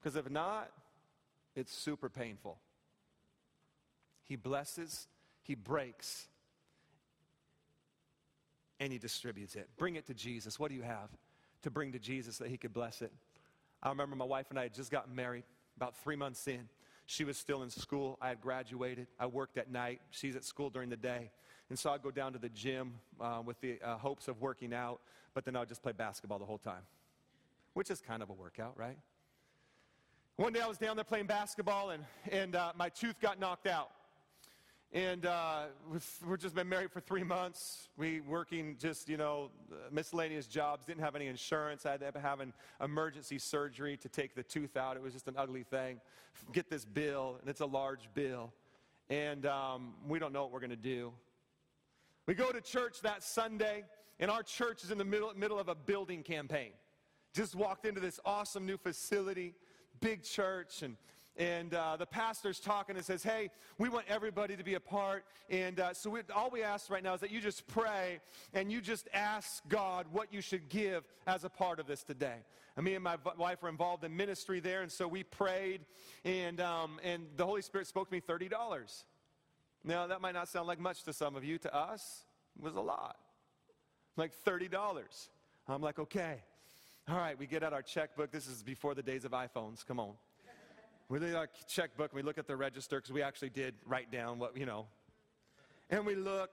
[0.00, 0.72] Because if not,
[1.54, 2.58] it's super painful.
[4.24, 5.06] He blesses,
[5.40, 6.26] he breaks,
[8.80, 9.68] and he distributes it.
[9.76, 10.58] Bring it to Jesus.
[10.58, 11.10] What do you have?
[11.66, 13.12] to bring to Jesus that he could bless it.
[13.82, 15.42] I remember my wife and I had just gotten married
[15.76, 16.68] about three months in.
[17.06, 18.18] She was still in school.
[18.20, 19.08] I had graduated.
[19.18, 20.00] I worked at night.
[20.10, 21.30] She's at school during the day.
[21.68, 24.72] And so I'd go down to the gym uh, with the uh, hopes of working
[24.72, 25.00] out,
[25.34, 26.82] but then I'd just play basketball the whole time,
[27.74, 28.98] which is kind of a workout, right?
[30.36, 33.66] One day I was down there playing basketball, and, and uh, my tooth got knocked
[33.66, 33.90] out.
[34.96, 37.90] And uh, we've just been married for three months.
[37.98, 39.50] We working just, you know,
[39.92, 41.84] miscellaneous jobs, didn't have any insurance.
[41.84, 44.96] I had to have an emergency surgery to take the tooth out.
[44.96, 46.00] It was just an ugly thing.
[46.50, 48.54] Get this bill, and it's a large bill.
[49.10, 51.12] And um, we don't know what we're going to do.
[52.24, 53.84] We go to church that Sunday,
[54.18, 56.70] and our church is in the middle, middle of a building campaign.
[57.34, 59.56] Just walked into this awesome new facility,
[60.00, 60.96] big church, and
[61.36, 65.24] and uh, the pastor's talking and says, Hey, we want everybody to be a part.
[65.50, 68.20] And uh, so we, all we ask right now is that you just pray
[68.54, 72.36] and you just ask God what you should give as a part of this today.
[72.76, 75.80] And me and my wife were involved in ministry there, and so we prayed,
[76.24, 78.50] and, um, and the Holy Spirit spoke to me $30.
[79.82, 81.56] Now, that might not sound like much to some of you.
[81.58, 82.24] To us,
[82.58, 83.16] it was a lot.
[84.16, 84.68] Like $30.
[85.68, 86.42] I'm like, okay.
[87.08, 88.30] All right, we get out our checkbook.
[88.30, 89.86] This is before the days of iPhones.
[89.86, 90.14] Come on.
[91.08, 94.10] We look our checkbook and we look at the register because we actually did write
[94.10, 94.86] down what, you know.
[95.88, 96.50] And we look,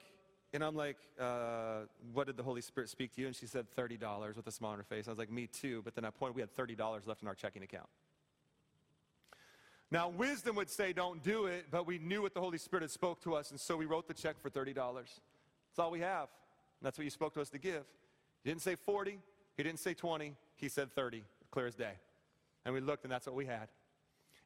[0.53, 3.27] and I'm like, uh, what did the Holy Spirit speak to you?
[3.27, 5.07] And she said, $30 with a smile on her face.
[5.07, 5.81] I was like, me too.
[5.83, 7.87] But then I pointed, we had $30 left in our checking account.
[9.89, 12.91] Now, wisdom would say don't do it, but we knew what the Holy Spirit had
[12.91, 14.73] spoke to us, and so we wrote the check for $30.
[14.73, 16.29] That's all we have.
[16.81, 17.83] That's what you spoke to us to give.
[18.43, 19.19] He didn't say 40,
[19.55, 21.93] he didn't say 20, he said 30, clear as day.
[22.65, 23.67] And we looked, and that's what we had.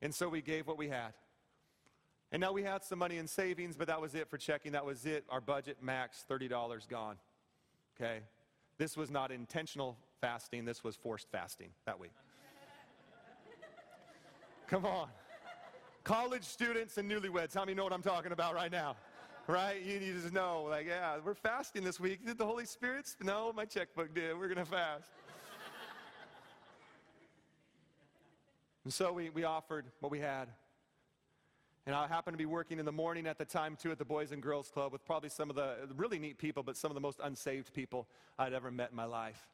[0.02, 1.14] And so we gave what we had.
[2.32, 4.74] And now we had some money in savings, but that was it for checking.
[4.74, 5.26] That was it.
[5.30, 7.16] Our budget max, $30 gone.
[8.00, 8.20] Okay?
[8.78, 12.12] This was not intentional fasting, this was forced fasting that week.
[14.68, 15.08] Come on.
[16.04, 18.96] College students and newlyweds, how many know what I'm talking about right now?
[19.48, 19.82] Right?
[19.84, 22.26] You, you just know, like, yeah, we're fasting this week.
[22.26, 23.16] Did the Holy Spirit?
[23.24, 24.38] No, my checkbook did.
[24.38, 25.10] We're going to fast.
[28.88, 30.48] And so we, we offered what we had.
[31.86, 34.06] And I happened to be working in the morning at the time, too, at the
[34.06, 36.96] Boys and Girls Club with probably some of the really neat people, but some of
[36.96, 38.08] the most unsaved people
[38.40, 39.46] I'd ever met in my life.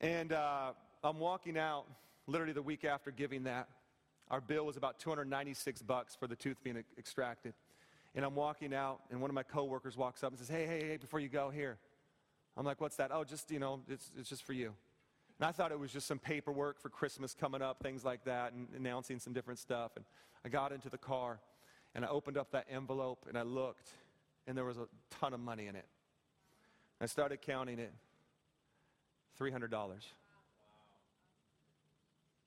[0.00, 0.72] And uh,
[1.04, 1.84] I'm walking out
[2.26, 3.68] literally the week after giving that.
[4.28, 7.54] Our bill was about 296 bucks for the tooth being extracted.
[8.16, 10.84] And I'm walking out, and one of my coworkers walks up and says, Hey, hey,
[10.84, 11.78] hey, before you go, here.
[12.56, 13.12] I'm like, What's that?
[13.14, 14.74] Oh, just, you know, it's, it's just for you.
[15.38, 18.52] And I thought it was just some paperwork for Christmas coming up, things like that,
[18.52, 19.92] and announcing some different stuff.
[19.96, 20.04] And
[20.44, 21.40] I got into the car
[21.94, 23.88] and I opened up that envelope and I looked,
[24.46, 25.86] and there was a ton of money in it.
[27.00, 27.92] I started counting it
[29.40, 29.70] $300.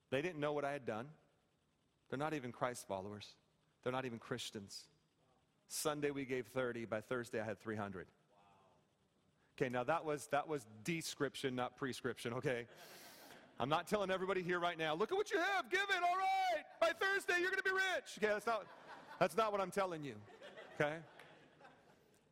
[0.09, 1.07] They didn't know what I had done.
[2.09, 3.35] They're not even Christ followers,
[3.83, 4.85] they're not even Christians.
[5.69, 8.07] Sunday we gave 30, by Thursday I had 300.
[9.57, 12.65] Okay, now that was that was description, not prescription, okay?
[13.59, 16.15] I'm not telling everybody here right now, look at what you have, give it, all
[16.15, 16.63] right.
[16.79, 18.19] By Thursday you're gonna be rich.
[18.19, 18.65] Okay, that's not
[19.19, 20.13] that's not what I'm telling you.
[20.79, 20.97] Okay?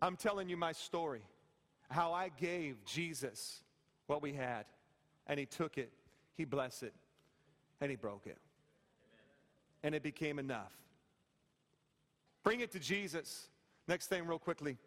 [0.02, 1.22] I'm telling you my story.
[1.90, 3.62] How I gave Jesus
[4.08, 4.66] what we had,
[5.26, 5.92] and he took it,
[6.36, 6.94] he blessed it,
[7.82, 8.38] and he broke it.
[9.82, 10.74] And it became enough.
[12.44, 13.48] Bring it to Jesus.
[13.88, 14.78] Next thing, real quickly.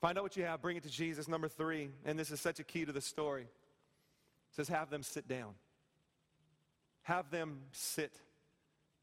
[0.00, 1.26] Find out what you have, bring it to Jesus.
[1.28, 5.02] Number three, and this is such a key to the story, it says, have them
[5.02, 5.54] sit down.
[7.02, 8.12] Have them sit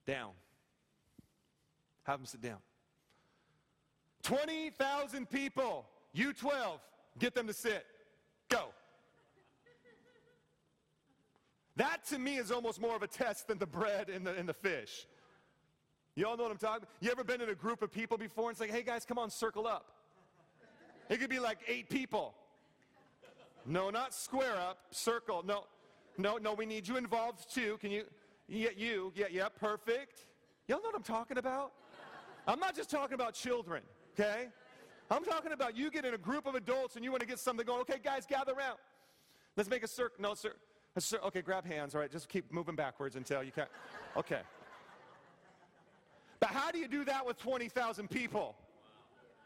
[0.06, 0.32] down.
[2.04, 2.58] Have them sit down.
[4.24, 6.80] 20,000 people, you 12,
[7.20, 7.86] get them to sit.
[8.50, 8.66] Go.
[11.76, 14.48] That to me is almost more of a test than the bread and the, and
[14.48, 15.08] the fish.
[16.16, 16.90] You all know what I'm talking about?
[17.02, 19.18] You ever been in a group of people before and it's like, hey guys, come
[19.18, 19.92] on, circle up.
[21.10, 22.34] It could be like eight people.
[23.66, 25.44] No, not square up, circle.
[25.46, 25.66] No,
[26.18, 27.78] no, no, we need you involved too.
[27.80, 28.04] Can you?
[28.48, 29.12] Yeah, you.
[29.16, 30.26] Yeah, yeah, perfect.
[30.68, 31.72] Y'all know what I'm talking about?
[32.48, 33.82] I'm not just talking about children,
[34.14, 34.48] okay?
[35.10, 37.40] I'm talking about you get in a group of adults and you want to get
[37.40, 37.82] something going.
[37.82, 38.78] Okay, guys, gather around.
[39.56, 40.22] Let's make a circle.
[40.22, 40.54] No, sir.
[40.98, 41.94] Cir- okay, grab hands.
[41.94, 43.70] All right, just keep moving backwards until you can't.
[44.16, 44.42] Okay.
[46.40, 48.56] But how do you do that with 20,000 people?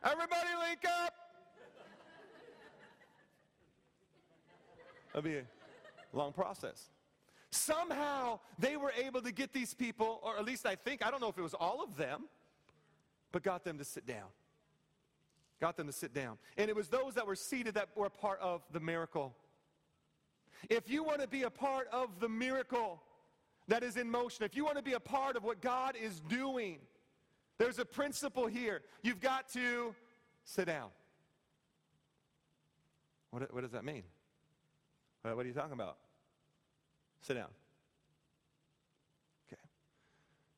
[0.04, 1.14] Everybody link up.
[5.10, 5.44] It'll be a
[6.14, 6.90] long process.
[7.52, 11.20] Somehow they were able to get these people, or at least I think, I don't
[11.20, 12.26] know if it was all of them,
[13.32, 14.28] but got them to sit down.
[15.60, 16.38] Got them to sit down.
[16.58, 19.36] And it was those that were seated that were part of the miracle.
[20.70, 23.02] If you want to be a part of the miracle
[23.68, 26.20] that is in motion, if you want to be a part of what God is
[26.22, 26.78] doing,
[27.58, 28.82] there's a principle here.
[29.02, 29.94] You've got to
[30.46, 30.90] sit down.
[33.32, 34.04] What, what does that mean?
[35.22, 35.98] What, are you talking about?
[37.22, 37.50] Sit down.
[39.52, 39.62] Okay.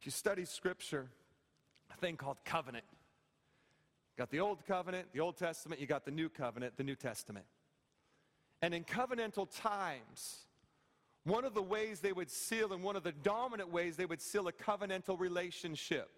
[0.03, 1.07] You study Scripture,
[1.91, 2.85] a thing called covenant.
[4.15, 6.95] You got the Old Covenant, the Old Testament, you got the New Covenant, the New
[6.95, 7.45] Testament.
[8.61, 10.45] And in covenantal times,
[11.23, 14.21] one of the ways they would seal, and one of the dominant ways they would
[14.21, 16.09] seal a covenantal relationship.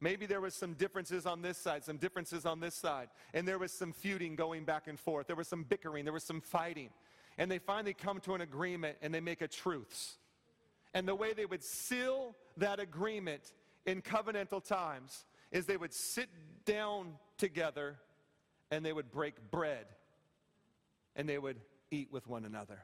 [0.00, 3.58] Maybe there was some differences on this side, some differences on this side, and there
[3.58, 5.26] was some feuding going back and forth.
[5.26, 6.90] There was some bickering, there was some fighting.
[7.38, 10.16] And they finally come to an agreement and they make a truce.
[10.92, 13.52] And the way they would seal that agreement
[13.86, 16.28] in covenantal times is they would sit
[16.64, 17.96] down together
[18.70, 19.86] and they would break bread
[21.16, 21.56] and they would
[21.90, 22.80] eat with one another.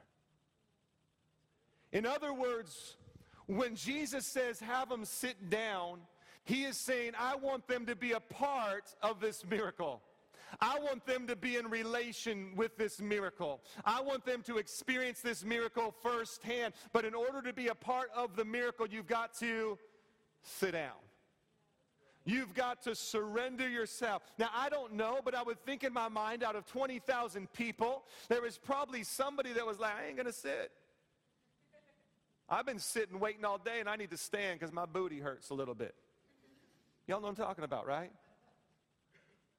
[1.91, 2.97] In other words,
[3.45, 5.99] when Jesus says, have them sit down,
[6.43, 10.01] he is saying, I want them to be a part of this miracle.
[10.61, 13.61] I want them to be in relation with this miracle.
[13.85, 16.73] I want them to experience this miracle firsthand.
[16.93, 19.77] But in order to be a part of the miracle, you've got to
[20.43, 20.93] sit down.
[22.25, 24.21] You've got to surrender yourself.
[24.37, 28.03] Now, I don't know, but I would think in my mind out of 20,000 people,
[28.27, 30.71] there was probably somebody that was like, I ain't going to sit.
[32.49, 35.51] I've been sitting waiting all day and I need to stand because my booty hurts
[35.51, 35.95] a little bit.
[37.07, 38.11] Y'all know what I'm talking about, right?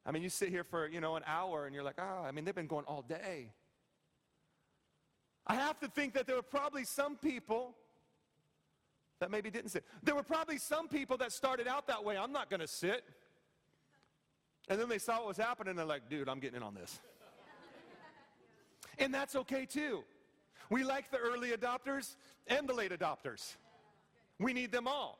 [0.09, 2.31] I mean, you sit here for, you know, an hour and you're like, oh, I
[2.31, 3.51] mean, they've been going all day.
[5.45, 7.75] I have to think that there were probably some people
[9.19, 9.85] that maybe didn't sit.
[10.01, 12.17] There were probably some people that started out that way.
[12.17, 13.03] I'm not going to sit.
[14.67, 16.73] And then they saw what was happening and they're like, dude, I'm getting in on
[16.73, 16.99] this.
[18.97, 20.03] and that's okay too.
[20.71, 22.15] We like the early adopters
[22.47, 23.57] and the late adopters.
[24.39, 25.19] We need them all.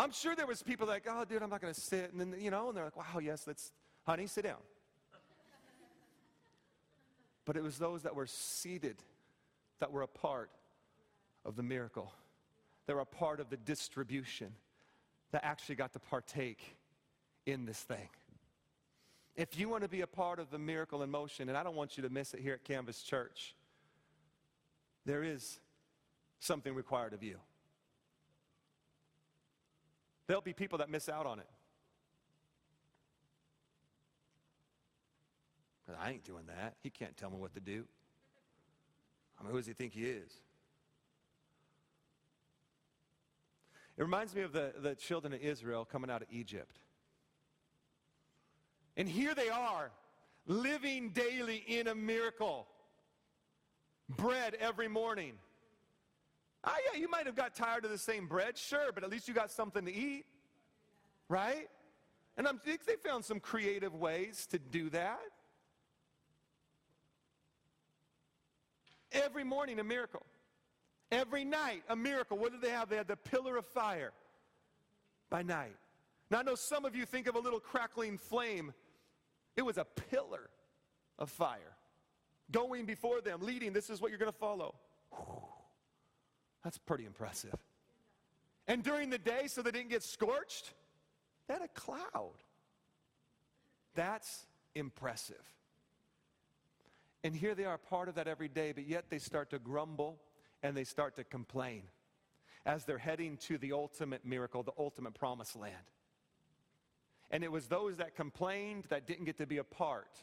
[0.00, 2.10] I'm sure there was people like, oh, dude, I'm not going to sit.
[2.10, 3.70] And then, you know, and they're like, wow, yes, let's,
[4.06, 4.56] honey, sit down.
[7.44, 8.96] But it was those that were seated
[9.78, 10.50] that were a part
[11.44, 12.12] of the miracle.
[12.86, 14.54] They were a part of the distribution
[15.32, 16.76] that actually got to partake
[17.44, 18.08] in this thing.
[19.36, 21.76] If you want to be a part of the miracle in motion, and I don't
[21.76, 23.54] want you to miss it here at Canvas Church,
[25.04, 25.60] there is
[26.38, 27.36] something required of you.
[30.30, 31.48] There'll be people that miss out on it.
[35.88, 36.76] But I ain't doing that.
[36.84, 37.84] He can't tell me what to do.
[39.36, 40.30] I mean, who does he think he is?
[43.98, 46.78] It reminds me of the, the children of Israel coming out of Egypt.
[48.96, 49.90] And here they are,
[50.46, 52.68] living daily in a miracle.
[54.08, 55.32] Bread every morning.
[56.62, 59.28] Ah, yeah, you might have got tired of the same bread, sure, but at least
[59.28, 60.26] you got something to eat,
[61.28, 61.68] right?
[62.36, 65.20] And I think they found some creative ways to do that.
[69.12, 70.22] Every morning, a miracle.
[71.10, 72.38] Every night, a miracle.
[72.38, 72.88] What did they have?
[72.88, 74.12] They had the pillar of fire
[75.28, 75.76] by night.
[76.30, 78.72] Now, I know some of you think of a little crackling flame.
[79.56, 80.50] It was a pillar
[81.18, 81.76] of fire
[82.52, 83.72] going before them, leading.
[83.72, 84.74] This is what you're going to follow.
[86.62, 87.56] That's pretty impressive.
[88.66, 90.72] And during the day, so they didn't get scorched,
[91.46, 92.34] they had a cloud.
[93.94, 95.42] That's impressive.
[97.24, 100.20] And here they are, part of that every day, but yet they start to grumble
[100.62, 101.82] and they start to complain
[102.66, 105.74] as they're heading to the ultimate miracle, the ultimate promised land.
[107.30, 110.16] And it was those that complained that didn't get to be a part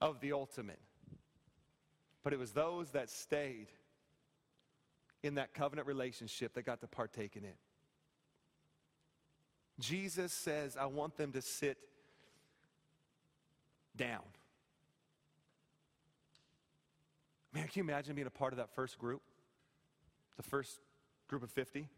[0.00, 0.80] of the ultimate.
[2.22, 3.68] But it was those that stayed
[5.22, 7.56] in that covenant relationship that got to partake in it.
[9.80, 11.78] Jesus says, I want them to sit
[13.96, 14.22] down.
[17.52, 19.22] Man, can you imagine being a part of that first group?
[20.36, 20.78] The first
[21.28, 21.88] group of 50?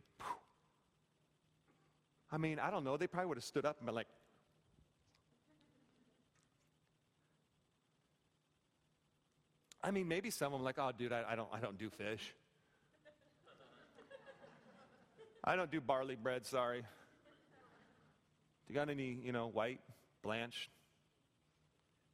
[2.32, 2.96] I mean, I don't know.
[2.96, 4.06] They probably would have stood up and been like,
[9.82, 11.88] I mean, maybe some of them like, oh, dude, I, I, don't, I don't do
[11.90, 12.34] fish.
[15.43, 16.80] I don't do barley bread, sorry.
[16.80, 16.86] Do
[18.68, 19.80] you got any, you know, white,
[20.22, 20.70] blanched,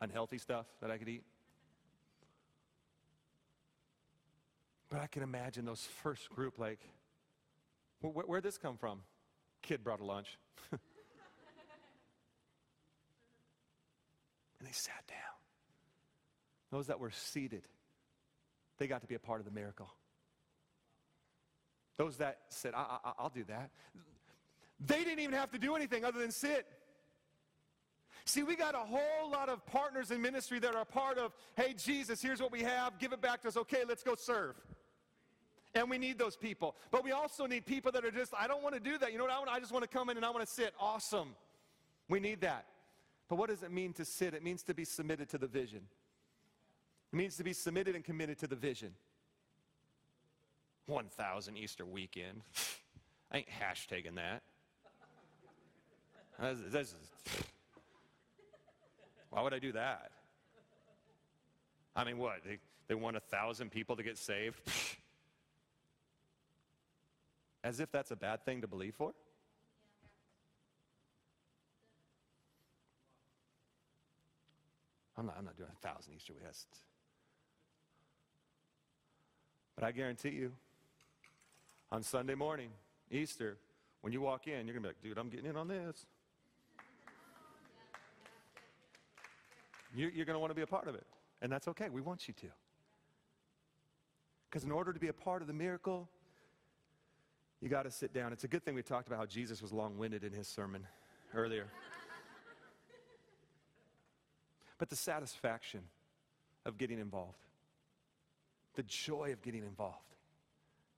[0.01, 1.25] unhealthy stuff that I could eat?
[4.89, 6.79] But I can imagine those first group like,
[8.01, 9.01] where, where'd this come from?
[9.63, 10.39] Kid brought a lunch.
[14.59, 15.17] And they sat down.
[16.71, 17.63] Those that were seated,
[18.79, 19.89] they got to be a part of the miracle.
[21.97, 23.71] Those that said, I, I, I'll do that,
[24.81, 26.67] they didn't even have to do anything other than sit.
[28.27, 31.75] See, we got a whole lot of partners in ministry that are part of, hey,
[31.75, 33.57] Jesus, here's what we have, give it back to us.
[33.57, 34.57] Okay, let's go serve.
[35.75, 36.75] And we need those people.
[36.91, 39.13] But we also need people that are just, I don't want to do that.
[39.13, 39.51] You know what I want?
[39.51, 40.75] I just want to come in and I want to sit.
[40.81, 41.37] Awesome.
[42.09, 42.67] We need that.
[43.29, 44.35] But what does it mean to sit?
[44.35, 45.83] It means to be submitted to the vision.
[47.13, 48.93] It means to be submitted and committed to the vision.
[50.87, 52.43] 1,000 Easter weekend.
[53.33, 54.43] I ain't hashtagging that.
[56.39, 56.95] That's, that's,
[59.31, 60.11] why would I do that?
[61.95, 62.45] I mean, what?
[62.45, 62.59] They,
[62.89, 64.61] they want a thousand people to get saved?
[67.65, 69.13] As if that's a bad thing to believe for?
[75.19, 76.69] I'm not, I'm not doing a thousand Easter West.
[79.75, 80.53] But I guarantee you,
[81.91, 82.71] on Sunday morning,
[83.11, 83.57] Easter,
[84.01, 86.07] when you walk in, you're going to be like, dude, I'm getting in on this.
[89.95, 91.07] You're, going to want to be a part of it.
[91.41, 91.89] And that's okay.
[91.89, 92.47] We want you to.
[94.51, 96.09] Because in order to be a part of the miracle,
[97.63, 98.33] you got to sit down.
[98.33, 100.87] It's a good thing we talked about how Jesus was long winded in his sermon
[101.35, 101.67] earlier.
[104.79, 105.81] but the satisfaction
[106.67, 107.39] of getting involved,
[108.75, 110.16] the joy of getting involved.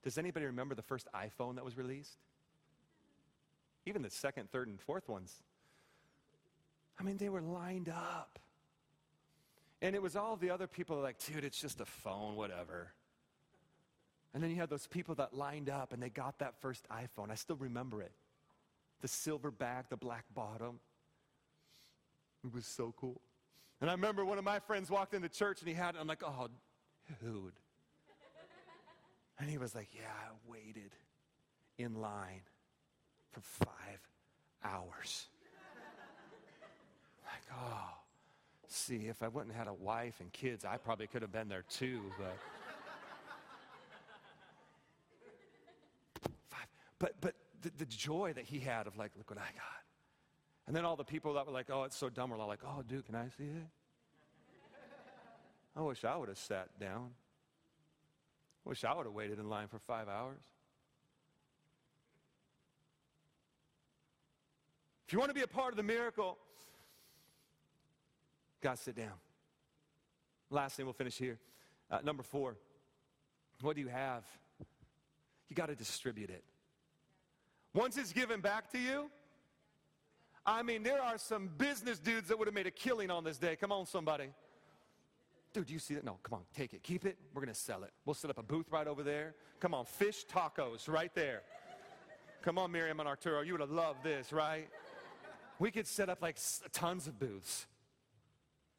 [0.08, 2.16] Does anybody remember the first iPhone that was released?
[3.84, 5.42] Even the second, third, and fourth ones.
[6.98, 8.38] I mean, they were lined up.
[9.82, 12.94] And it was all the other people like, dude, it's just a phone, whatever.
[14.32, 17.30] And then you had those people that lined up and they got that first iPhone.
[17.30, 18.12] I still remember it.
[19.02, 20.80] The silver back, the black bottom.
[22.46, 23.20] It was so cool.
[23.82, 25.98] And I remember one of my friends walked into church and he had it.
[26.00, 26.48] I'm like, oh,
[27.22, 27.52] dude.
[29.38, 30.94] And he was like, yeah, I waited
[31.78, 32.42] in line
[33.30, 34.00] for five
[34.64, 35.26] hours.
[37.24, 37.90] like, oh.
[38.66, 41.48] See, if I wouldn't have had a wife and kids, I probably could have been
[41.48, 42.36] there too, but.
[46.50, 46.66] Five.
[46.98, 49.84] But, but the, the joy that he had of like, look what I got.
[50.66, 52.60] And then all the people that were like, oh, it's so dumb, were all like,
[52.62, 53.66] oh, dude, can I see it?
[55.76, 57.12] I wish I would have sat down.
[58.64, 60.42] Wish I would have waited in line for five hours.
[65.06, 66.36] If you want to be a part of the miracle,
[68.60, 69.12] Guys, sit down.
[70.50, 71.38] Last thing, we'll finish here.
[71.90, 72.56] Uh, number four,
[73.60, 74.24] what do you have?
[75.48, 76.44] You got to distribute it.
[77.72, 79.10] Once it's given back to you,
[80.44, 83.38] I mean, there are some business dudes that would have made a killing on this
[83.38, 83.56] day.
[83.56, 84.28] Come on, somebody.
[85.58, 86.04] Dude, do you see that?
[86.04, 86.84] No, come on, take it.
[86.84, 87.18] Keep it.
[87.34, 87.90] We're going to sell it.
[88.04, 89.34] We'll set up a booth right over there.
[89.58, 91.42] Come on, fish tacos right there.
[92.42, 93.40] Come on, Miriam and Arturo.
[93.40, 94.68] You would have loved this, right?
[95.58, 96.38] We could set up like
[96.72, 97.66] tons of booths.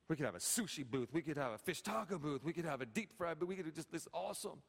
[0.07, 1.09] We could have a sushi booth.
[1.11, 2.45] We could have a fish taco booth.
[2.45, 3.49] We could have a deep fried booth.
[3.49, 4.61] We could do just this awesome.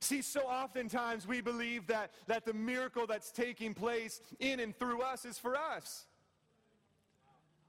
[0.00, 5.02] See, so oftentimes we believe that, that the miracle that's taking place in and through
[5.02, 6.06] us is for us.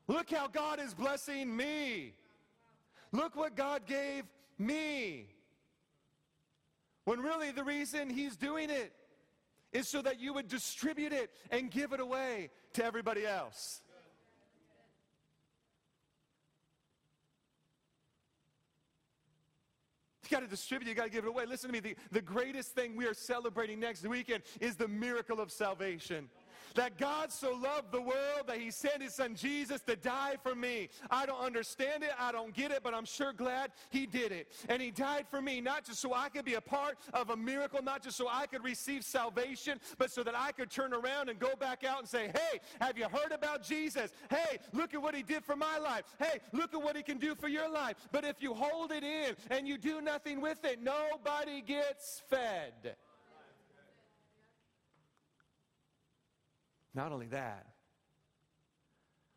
[0.10, 2.16] Look how God is blessing me.
[3.12, 4.24] Look what God gave
[4.58, 5.28] me.
[7.06, 8.92] When really the reason He's doing it
[9.72, 13.82] is so that you would distribute it and give it away to everybody else.
[20.24, 21.46] You got to distribute, you got to give it away.
[21.46, 25.40] Listen to me, the, the greatest thing we are celebrating next weekend is the miracle
[25.40, 26.30] of salvation
[26.76, 30.56] that God so loved the world that he sent his son Jesus to die for
[30.56, 30.90] me.
[31.10, 34.52] I don't understand it, I don't get it, but I'm sure glad he did it.
[34.68, 37.38] And he died for me, not just so I could be a part of a
[37.38, 41.30] miracle, not just so I could receive salvation, but so that I could turn around
[41.30, 44.12] and go back out and say, hey, have you heard about Jesus?
[44.30, 46.04] Hey, look at what he did for my life.
[46.20, 47.96] Hey, look at what he can do for your life.
[48.12, 52.96] But if you hold it in and you do nothing with it, nobody gets fed.
[56.94, 57.66] Not only that,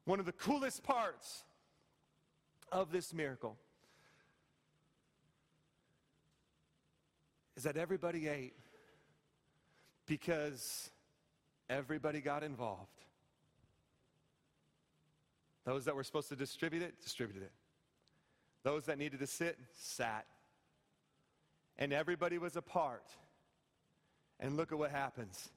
[0.04, 1.44] one of the coolest parts
[2.70, 3.56] of this miracle
[7.56, 8.54] is that everybody ate
[10.06, 10.90] because
[11.68, 12.88] everybody got involved.
[15.64, 17.52] Those that were supposed to distribute it, distributed it.
[18.64, 20.26] Those that needed to sit, sat.
[21.78, 23.06] And everybody was a part.
[24.40, 25.50] And look at what happens.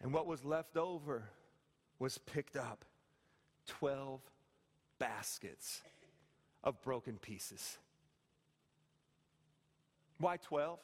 [0.00, 1.24] And what was left over
[1.98, 2.84] was picked up
[3.66, 4.20] 12
[4.98, 5.82] baskets
[6.62, 7.78] of broken pieces.
[10.18, 10.78] Why 12?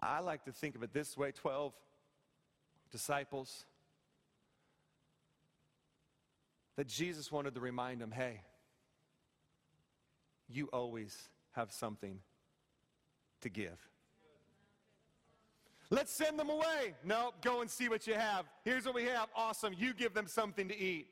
[0.00, 1.72] I like to think of it this way 12
[2.90, 3.64] disciples
[6.76, 8.42] that Jesus wanted to remind them hey,
[10.48, 12.20] you always have something
[13.40, 13.78] to give.
[15.90, 16.94] Let's send them away.
[17.02, 18.46] No, go and see what you have.
[18.64, 19.28] Here's what we have.
[19.34, 19.74] Awesome.
[19.76, 21.06] You give them something to eat.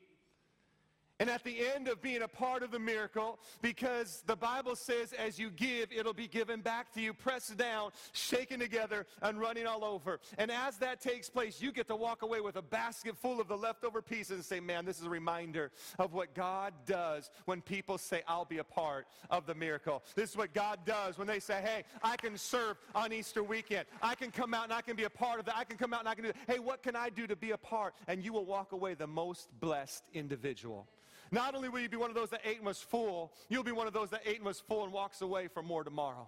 [1.19, 5.13] And at the end of being a part of the miracle, because the Bible says,
[5.13, 9.65] as you give, it'll be given back to you, pressed down, shaken together, and running
[9.65, 10.19] all over.
[10.37, 13.47] And as that takes place, you get to walk away with a basket full of
[13.47, 17.61] the leftover pieces and say, Man, this is a reminder of what God does when
[17.61, 20.03] people say, I'll be a part of the miracle.
[20.13, 23.87] This is what God does when they say, Hey, I can serve on Easter weekend.
[24.03, 25.57] I can come out and I can be a part of that.
[25.57, 27.51] I can come out and I can do, Hey, what can I do to be
[27.51, 27.95] a part?
[28.07, 30.87] And you will walk away the most blessed individual.
[31.31, 33.71] Not only will you be one of those that ate and was full, you'll be
[33.71, 36.27] one of those that ate and was full and walks away for more tomorrow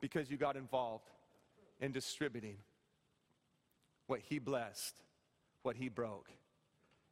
[0.00, 1.08] because you got involved
[1.80, 2.56] in distributing
[4.06, 4.94] what he blessed,
[5.62, 6.28] what he broke,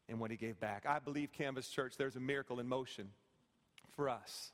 [0.08, 0.84] and what he gave back.
[0.86, 3.10] I believe, Canvas Church, there's a miracle in motion
[3.94, 4.52] for us.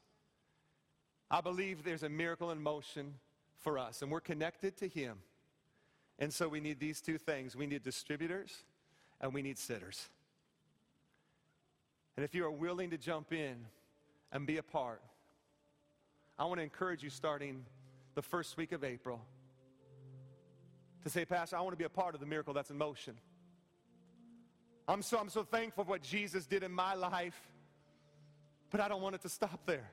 [1.31, 3.15] I believe there's a miracle in motion
[3.61, 5.19] for us, and we're connected to him.
[6.19, 8.63] And so we need these two things we need distributors
[9.21, 10.09] and we need sitters.
[12.17, 13.67] And if you are willing to jump in
[14.33, 15.03] and be a part,
[16.39, 17.65] I want to encourage you starting
[18.15, 19.21] the first week of April
[21.03, 23.15] to say, Pastor, I want to be a part of the miracle that's in motion.
[24.87, 27.39] I'm so, I'm so thankful for what Jesus did in my life,
[28.71, 29.91] but I don't want it to stop there.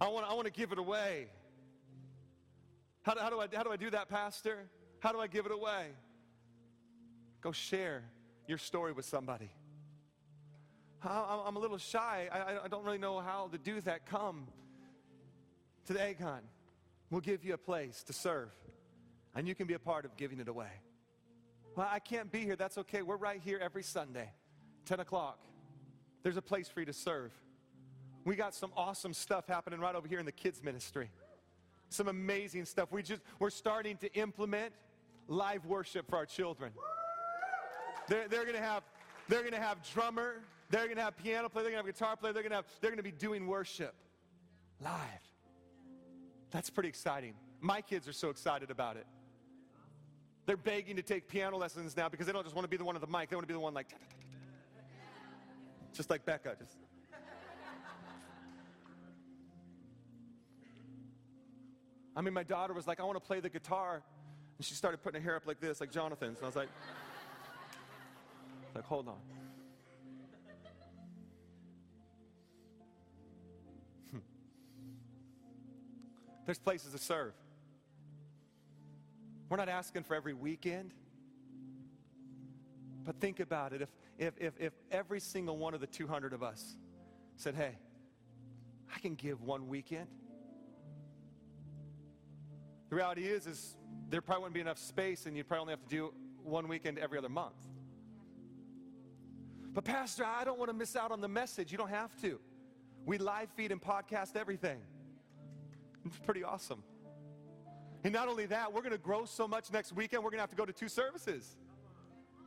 [0.00, 1.28] I want, I want to give it away.
[3.02, 4.66] How do, how, do I, how do I do that, Pastor?
[5.00, 5.88] How do I give it away?
[7.40, 8.02] Go share
[8.46, 9.50] your story with somebody.
[11.06, 12.28] I'm a little shy.
[12.32, 14.06] I, I don't really know how to do that.
[14.06, 14.46] Come
[15.86, 16.44] to the hunt.
[17.10, 18.50] We'll give you a place to serve,
[19.34, 20.70] and you can be a part of giving it away.
[21.76, 22.56] Well, I can't be here.
[22.56, 23.02] That's okay.
[23.02, 24.30] We're right here every Sunday,
[24.86, 25.38] 10 o'clock.
[26.22, 27.32] There's a place for you to serve.
[28.24, 31.10] We got some awesome stuff happening right over here in the kids' ministry.
[31.90, 32.90] Some amazing stuff.
[32.90, 34.72] We just, we're starting to implement
[35.28, 36.72] live worship for our children.
[38.08, 38.82] They're, they're to have,
[39.28, 40.40] they're to have drummer,
[40.70, 42.56] they're going to have piano player, they're going to have guitar player, they're going to
[42.56, 43.94] have they're going to be doing worship
[44.80, 44.98] live.
[46.50, 47.34] That's pretty exciting.
[47.60, 49.06] My kids are so excited about it.
[50.46, 52.84] They're begging to take piano lessons now because they don't just want to be the
[52.84, 53.88] one at the mic, they want to be the one like
[55.92, 56.76] just like Becca, just
[62.16, 64.02] I mean, my daughter was like, I want to play the guitar.
[64.56, 66.38] And she started putting her hair up like this, like Jonathan's.
[66.38, 66.68] And I was like,
[68.74, 69.16] like, hold on.
[76.46, 77.32] There's places to serve.
[79.48, 80.92] We're not asking for every weekend.
[83.04, 83.82] But think about it.
[83.82, 83.88] If,
[84.18, 86.76] if, if, if every single one of the 200 of us
[87.36, 87.76] said, hey,
[88.94, 90.06] I can give one weekend.
[92.88, 93.76] The reality is, is
[94.08, 96.98] there probably wouldn't be enough space and you'd probably only have to do one weekend
[96.98, 97.56] every other month.
[99.72, 101.72] But Pastor, I don't want to miss out on the message.
[101.72, 102.38] You don't have to.
[103.04, 104.78] We live feed and podcast everything.
[106.04, 106.82] It's pretty awesome.
[108.04, 110.42] And not only that, we're going to grow so much next weekend, we're going to
[110.42, 111.56] have to go to two services.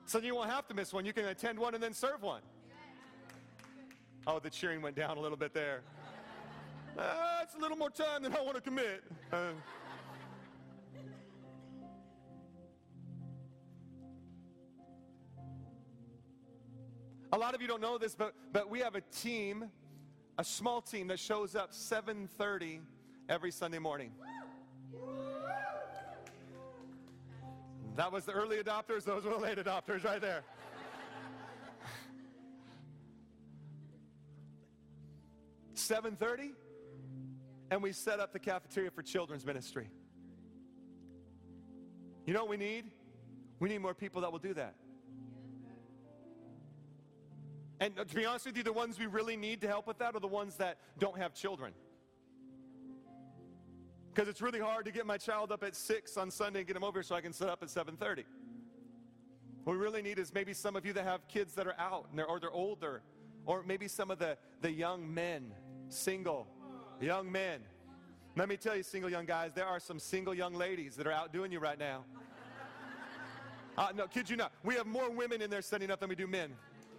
[0.05, 1.05] So you won't have to miss one.
[1.05, 2.41] You can attend one and then serve one.
[4.27, 5.81] Oh, the cheering went down a little bit there.
[6.97, 7.03] Uh,
[7.41, 9.03] it's a little more time than I want to commit.
[9.33, 9.47] Uh,
[17.31, 19.65] a lot of you don't know this, but, but we have a team,
[20.37, 22.81] a small team that shows up 730
[23.29, 24.11] every Sunday morning.
[27.95, 30.43] That was the early adopters, those were the late adopters right there.
[35.73, 36.51] Seven thirty,
[37.71, 39.89] and we set up the cafeteria for children's ministry.
[42.25, 42.85] You know what we need?
[43.59, 44.75] We need more people that will do that.
[47.79, 50.15] And to be honest with you, the ones we really need to help with that
[50.15, 51.73] are the ones that don't have children.
[54.17, 56.75] Because it's really hard to get my child up at 6 on Sunday and get
[56.75, 58.23] him over so I can set up at 7.30.
[59.63, 62.07] What we really need is maybe some of you that have kids that are out
[62.15, 63.03] they're, or they're older.
[63.45, 65.53] Or maybe some of the, the young men,
[65.89, 66.47] single,
[66.99, 67.59] young men.
[68.35, 71.11] Let me tell you, single young guys, there are some single young ladies that are
[71.11, 72.03] outdoing you right now.
[73.77, 74.51] Uh, no, kid you not.
[74.63, 76.55] We have more women in there setting up than we do men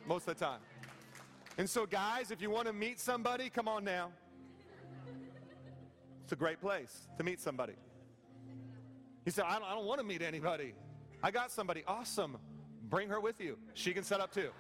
[0.07, 0.61] most of the time.
[1.57, 4.13] And so, guys, if you want to meet somebody, come on now.
[6.29, 7.73] It's a great place to meet somebody.
[9.25, 10.75] He said, I don't, I don't want to meet anybody.
[11.23, 11.85] I got somebody.
[11.89, 12.37] Awesome.
[12.91, 13.57] Bring her with you.
[13.73, 14.51] She can set up too.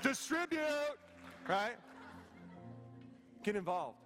[0.00, 0.96] Distribute,
[1.46, 1.74] right?
[3.42, 3.98] Get involved.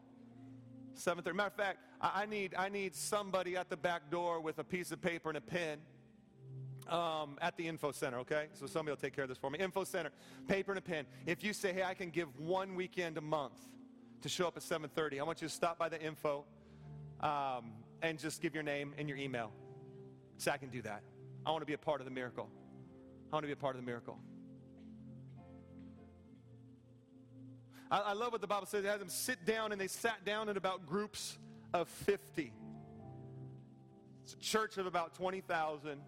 [0.97, 1.33] 7:30.
[1.33, 4.91] Matter of fact, I, need I need somebody at the back door with a piece
[4.91, 5.79] of paper and a pen.
[6.89, 8.49] Um, at the info center, okay?
[8.55, 9.59] So somebody will take care of this for me.
[9.61, 10.11] Info center,
[10.49, 11.07] paper and a pen.
[11.27, 13.55] If you say, "Hey, I can give one weekend a month
[14.23, 16.45] to show up at 7:30," I want you to stop by the info
[17.21, 19.53] um, and just give your name and your email.
[20.37, 21.03] so "I can do that.
[21.47, 22.49] I want to be a part of the miracle.
[23.33, 24.19] I want to be a part of the miracle."
[27.91, 28.85] I, I love what the Bible says.
[28.85, 31.39] It has them sit down, and they sat down in about groups
[31.73, 32.53] of 50.
[34.25, 36.01] It's a church of about 20,000,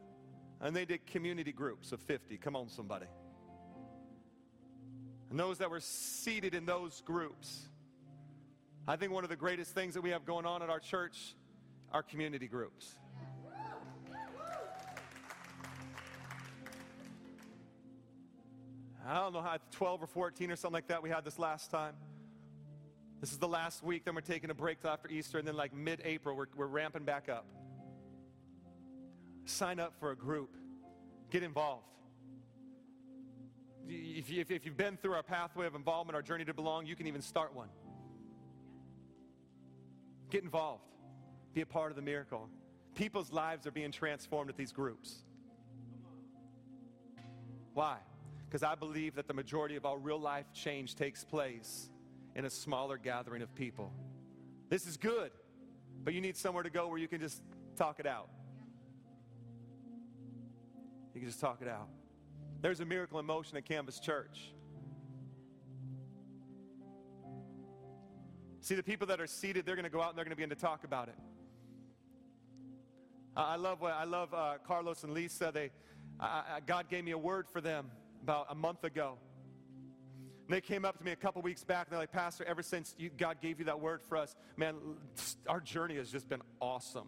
[0.61, 2.39] and they did community groups of 50.
[2.39, 3.07] Come on, somebody.
[5.31, 7.69] And those that were seated in those groups.
[8.89, 11.35] I think one of the greatest things that we have going on at our church
[11.91, 12.95] are community groups.
[19.05, 21.71] I don't know how, 12 or 14 or something like that we had this last
[21.71, 21.95] time.
[23.21, 25.75] This is the last week, then we're taking a break after Easter, and then like
[25.75, 27.47] mid April, we're, we're ramping back up.
[29.47, 30.57] Sign up for a group,
[31.31, 31.87] get involved.
[33.89, 36.97] If, you, if you've been through our pathway of involvement, our journey to belong, you
[36.97, 37.69] can even start one.
[40.31, 40.83] Get involved,
[41.55, 42.49] be a part of the miracle.
[42.95, 45.23] People's lives are being transformed at these groups.
[47.75, 47.99] Why?
[48.49, 51.91] Because I believe that the majority of all real life change takes place
[52.35, 53.93] in a smaller gathering of people.
[54.69, 55.31] This is good,
[56.03, 57.43] but you need somewhere to go where you can just
[57.77, 58.29] talk it out.
[61.15, 61.89] You can just talk it out.
[62.61, 64.53] There's a miracle in motion at Canvas Church.
[68.67, 70.37] See, the people that are seated, they're going to go out and they're going to
[70.37, 71.15] begin to talk about it.
[73.37, 74.35] I love what I love.
[74.35, 75.53] Uh, Carlos and Lisa.
[75.55, 75.71] They,
[76.67, 77.93] God gave me a word for them
[78.25, 79.19] about a month ago.
[80.49, 82.61] And they came up to me a couple weeks back and they're like, Pastor, ever
[82.61, 84.75] since you, God gave you that word for us, man,
[85.47, 87.07] our journey has just been awesome.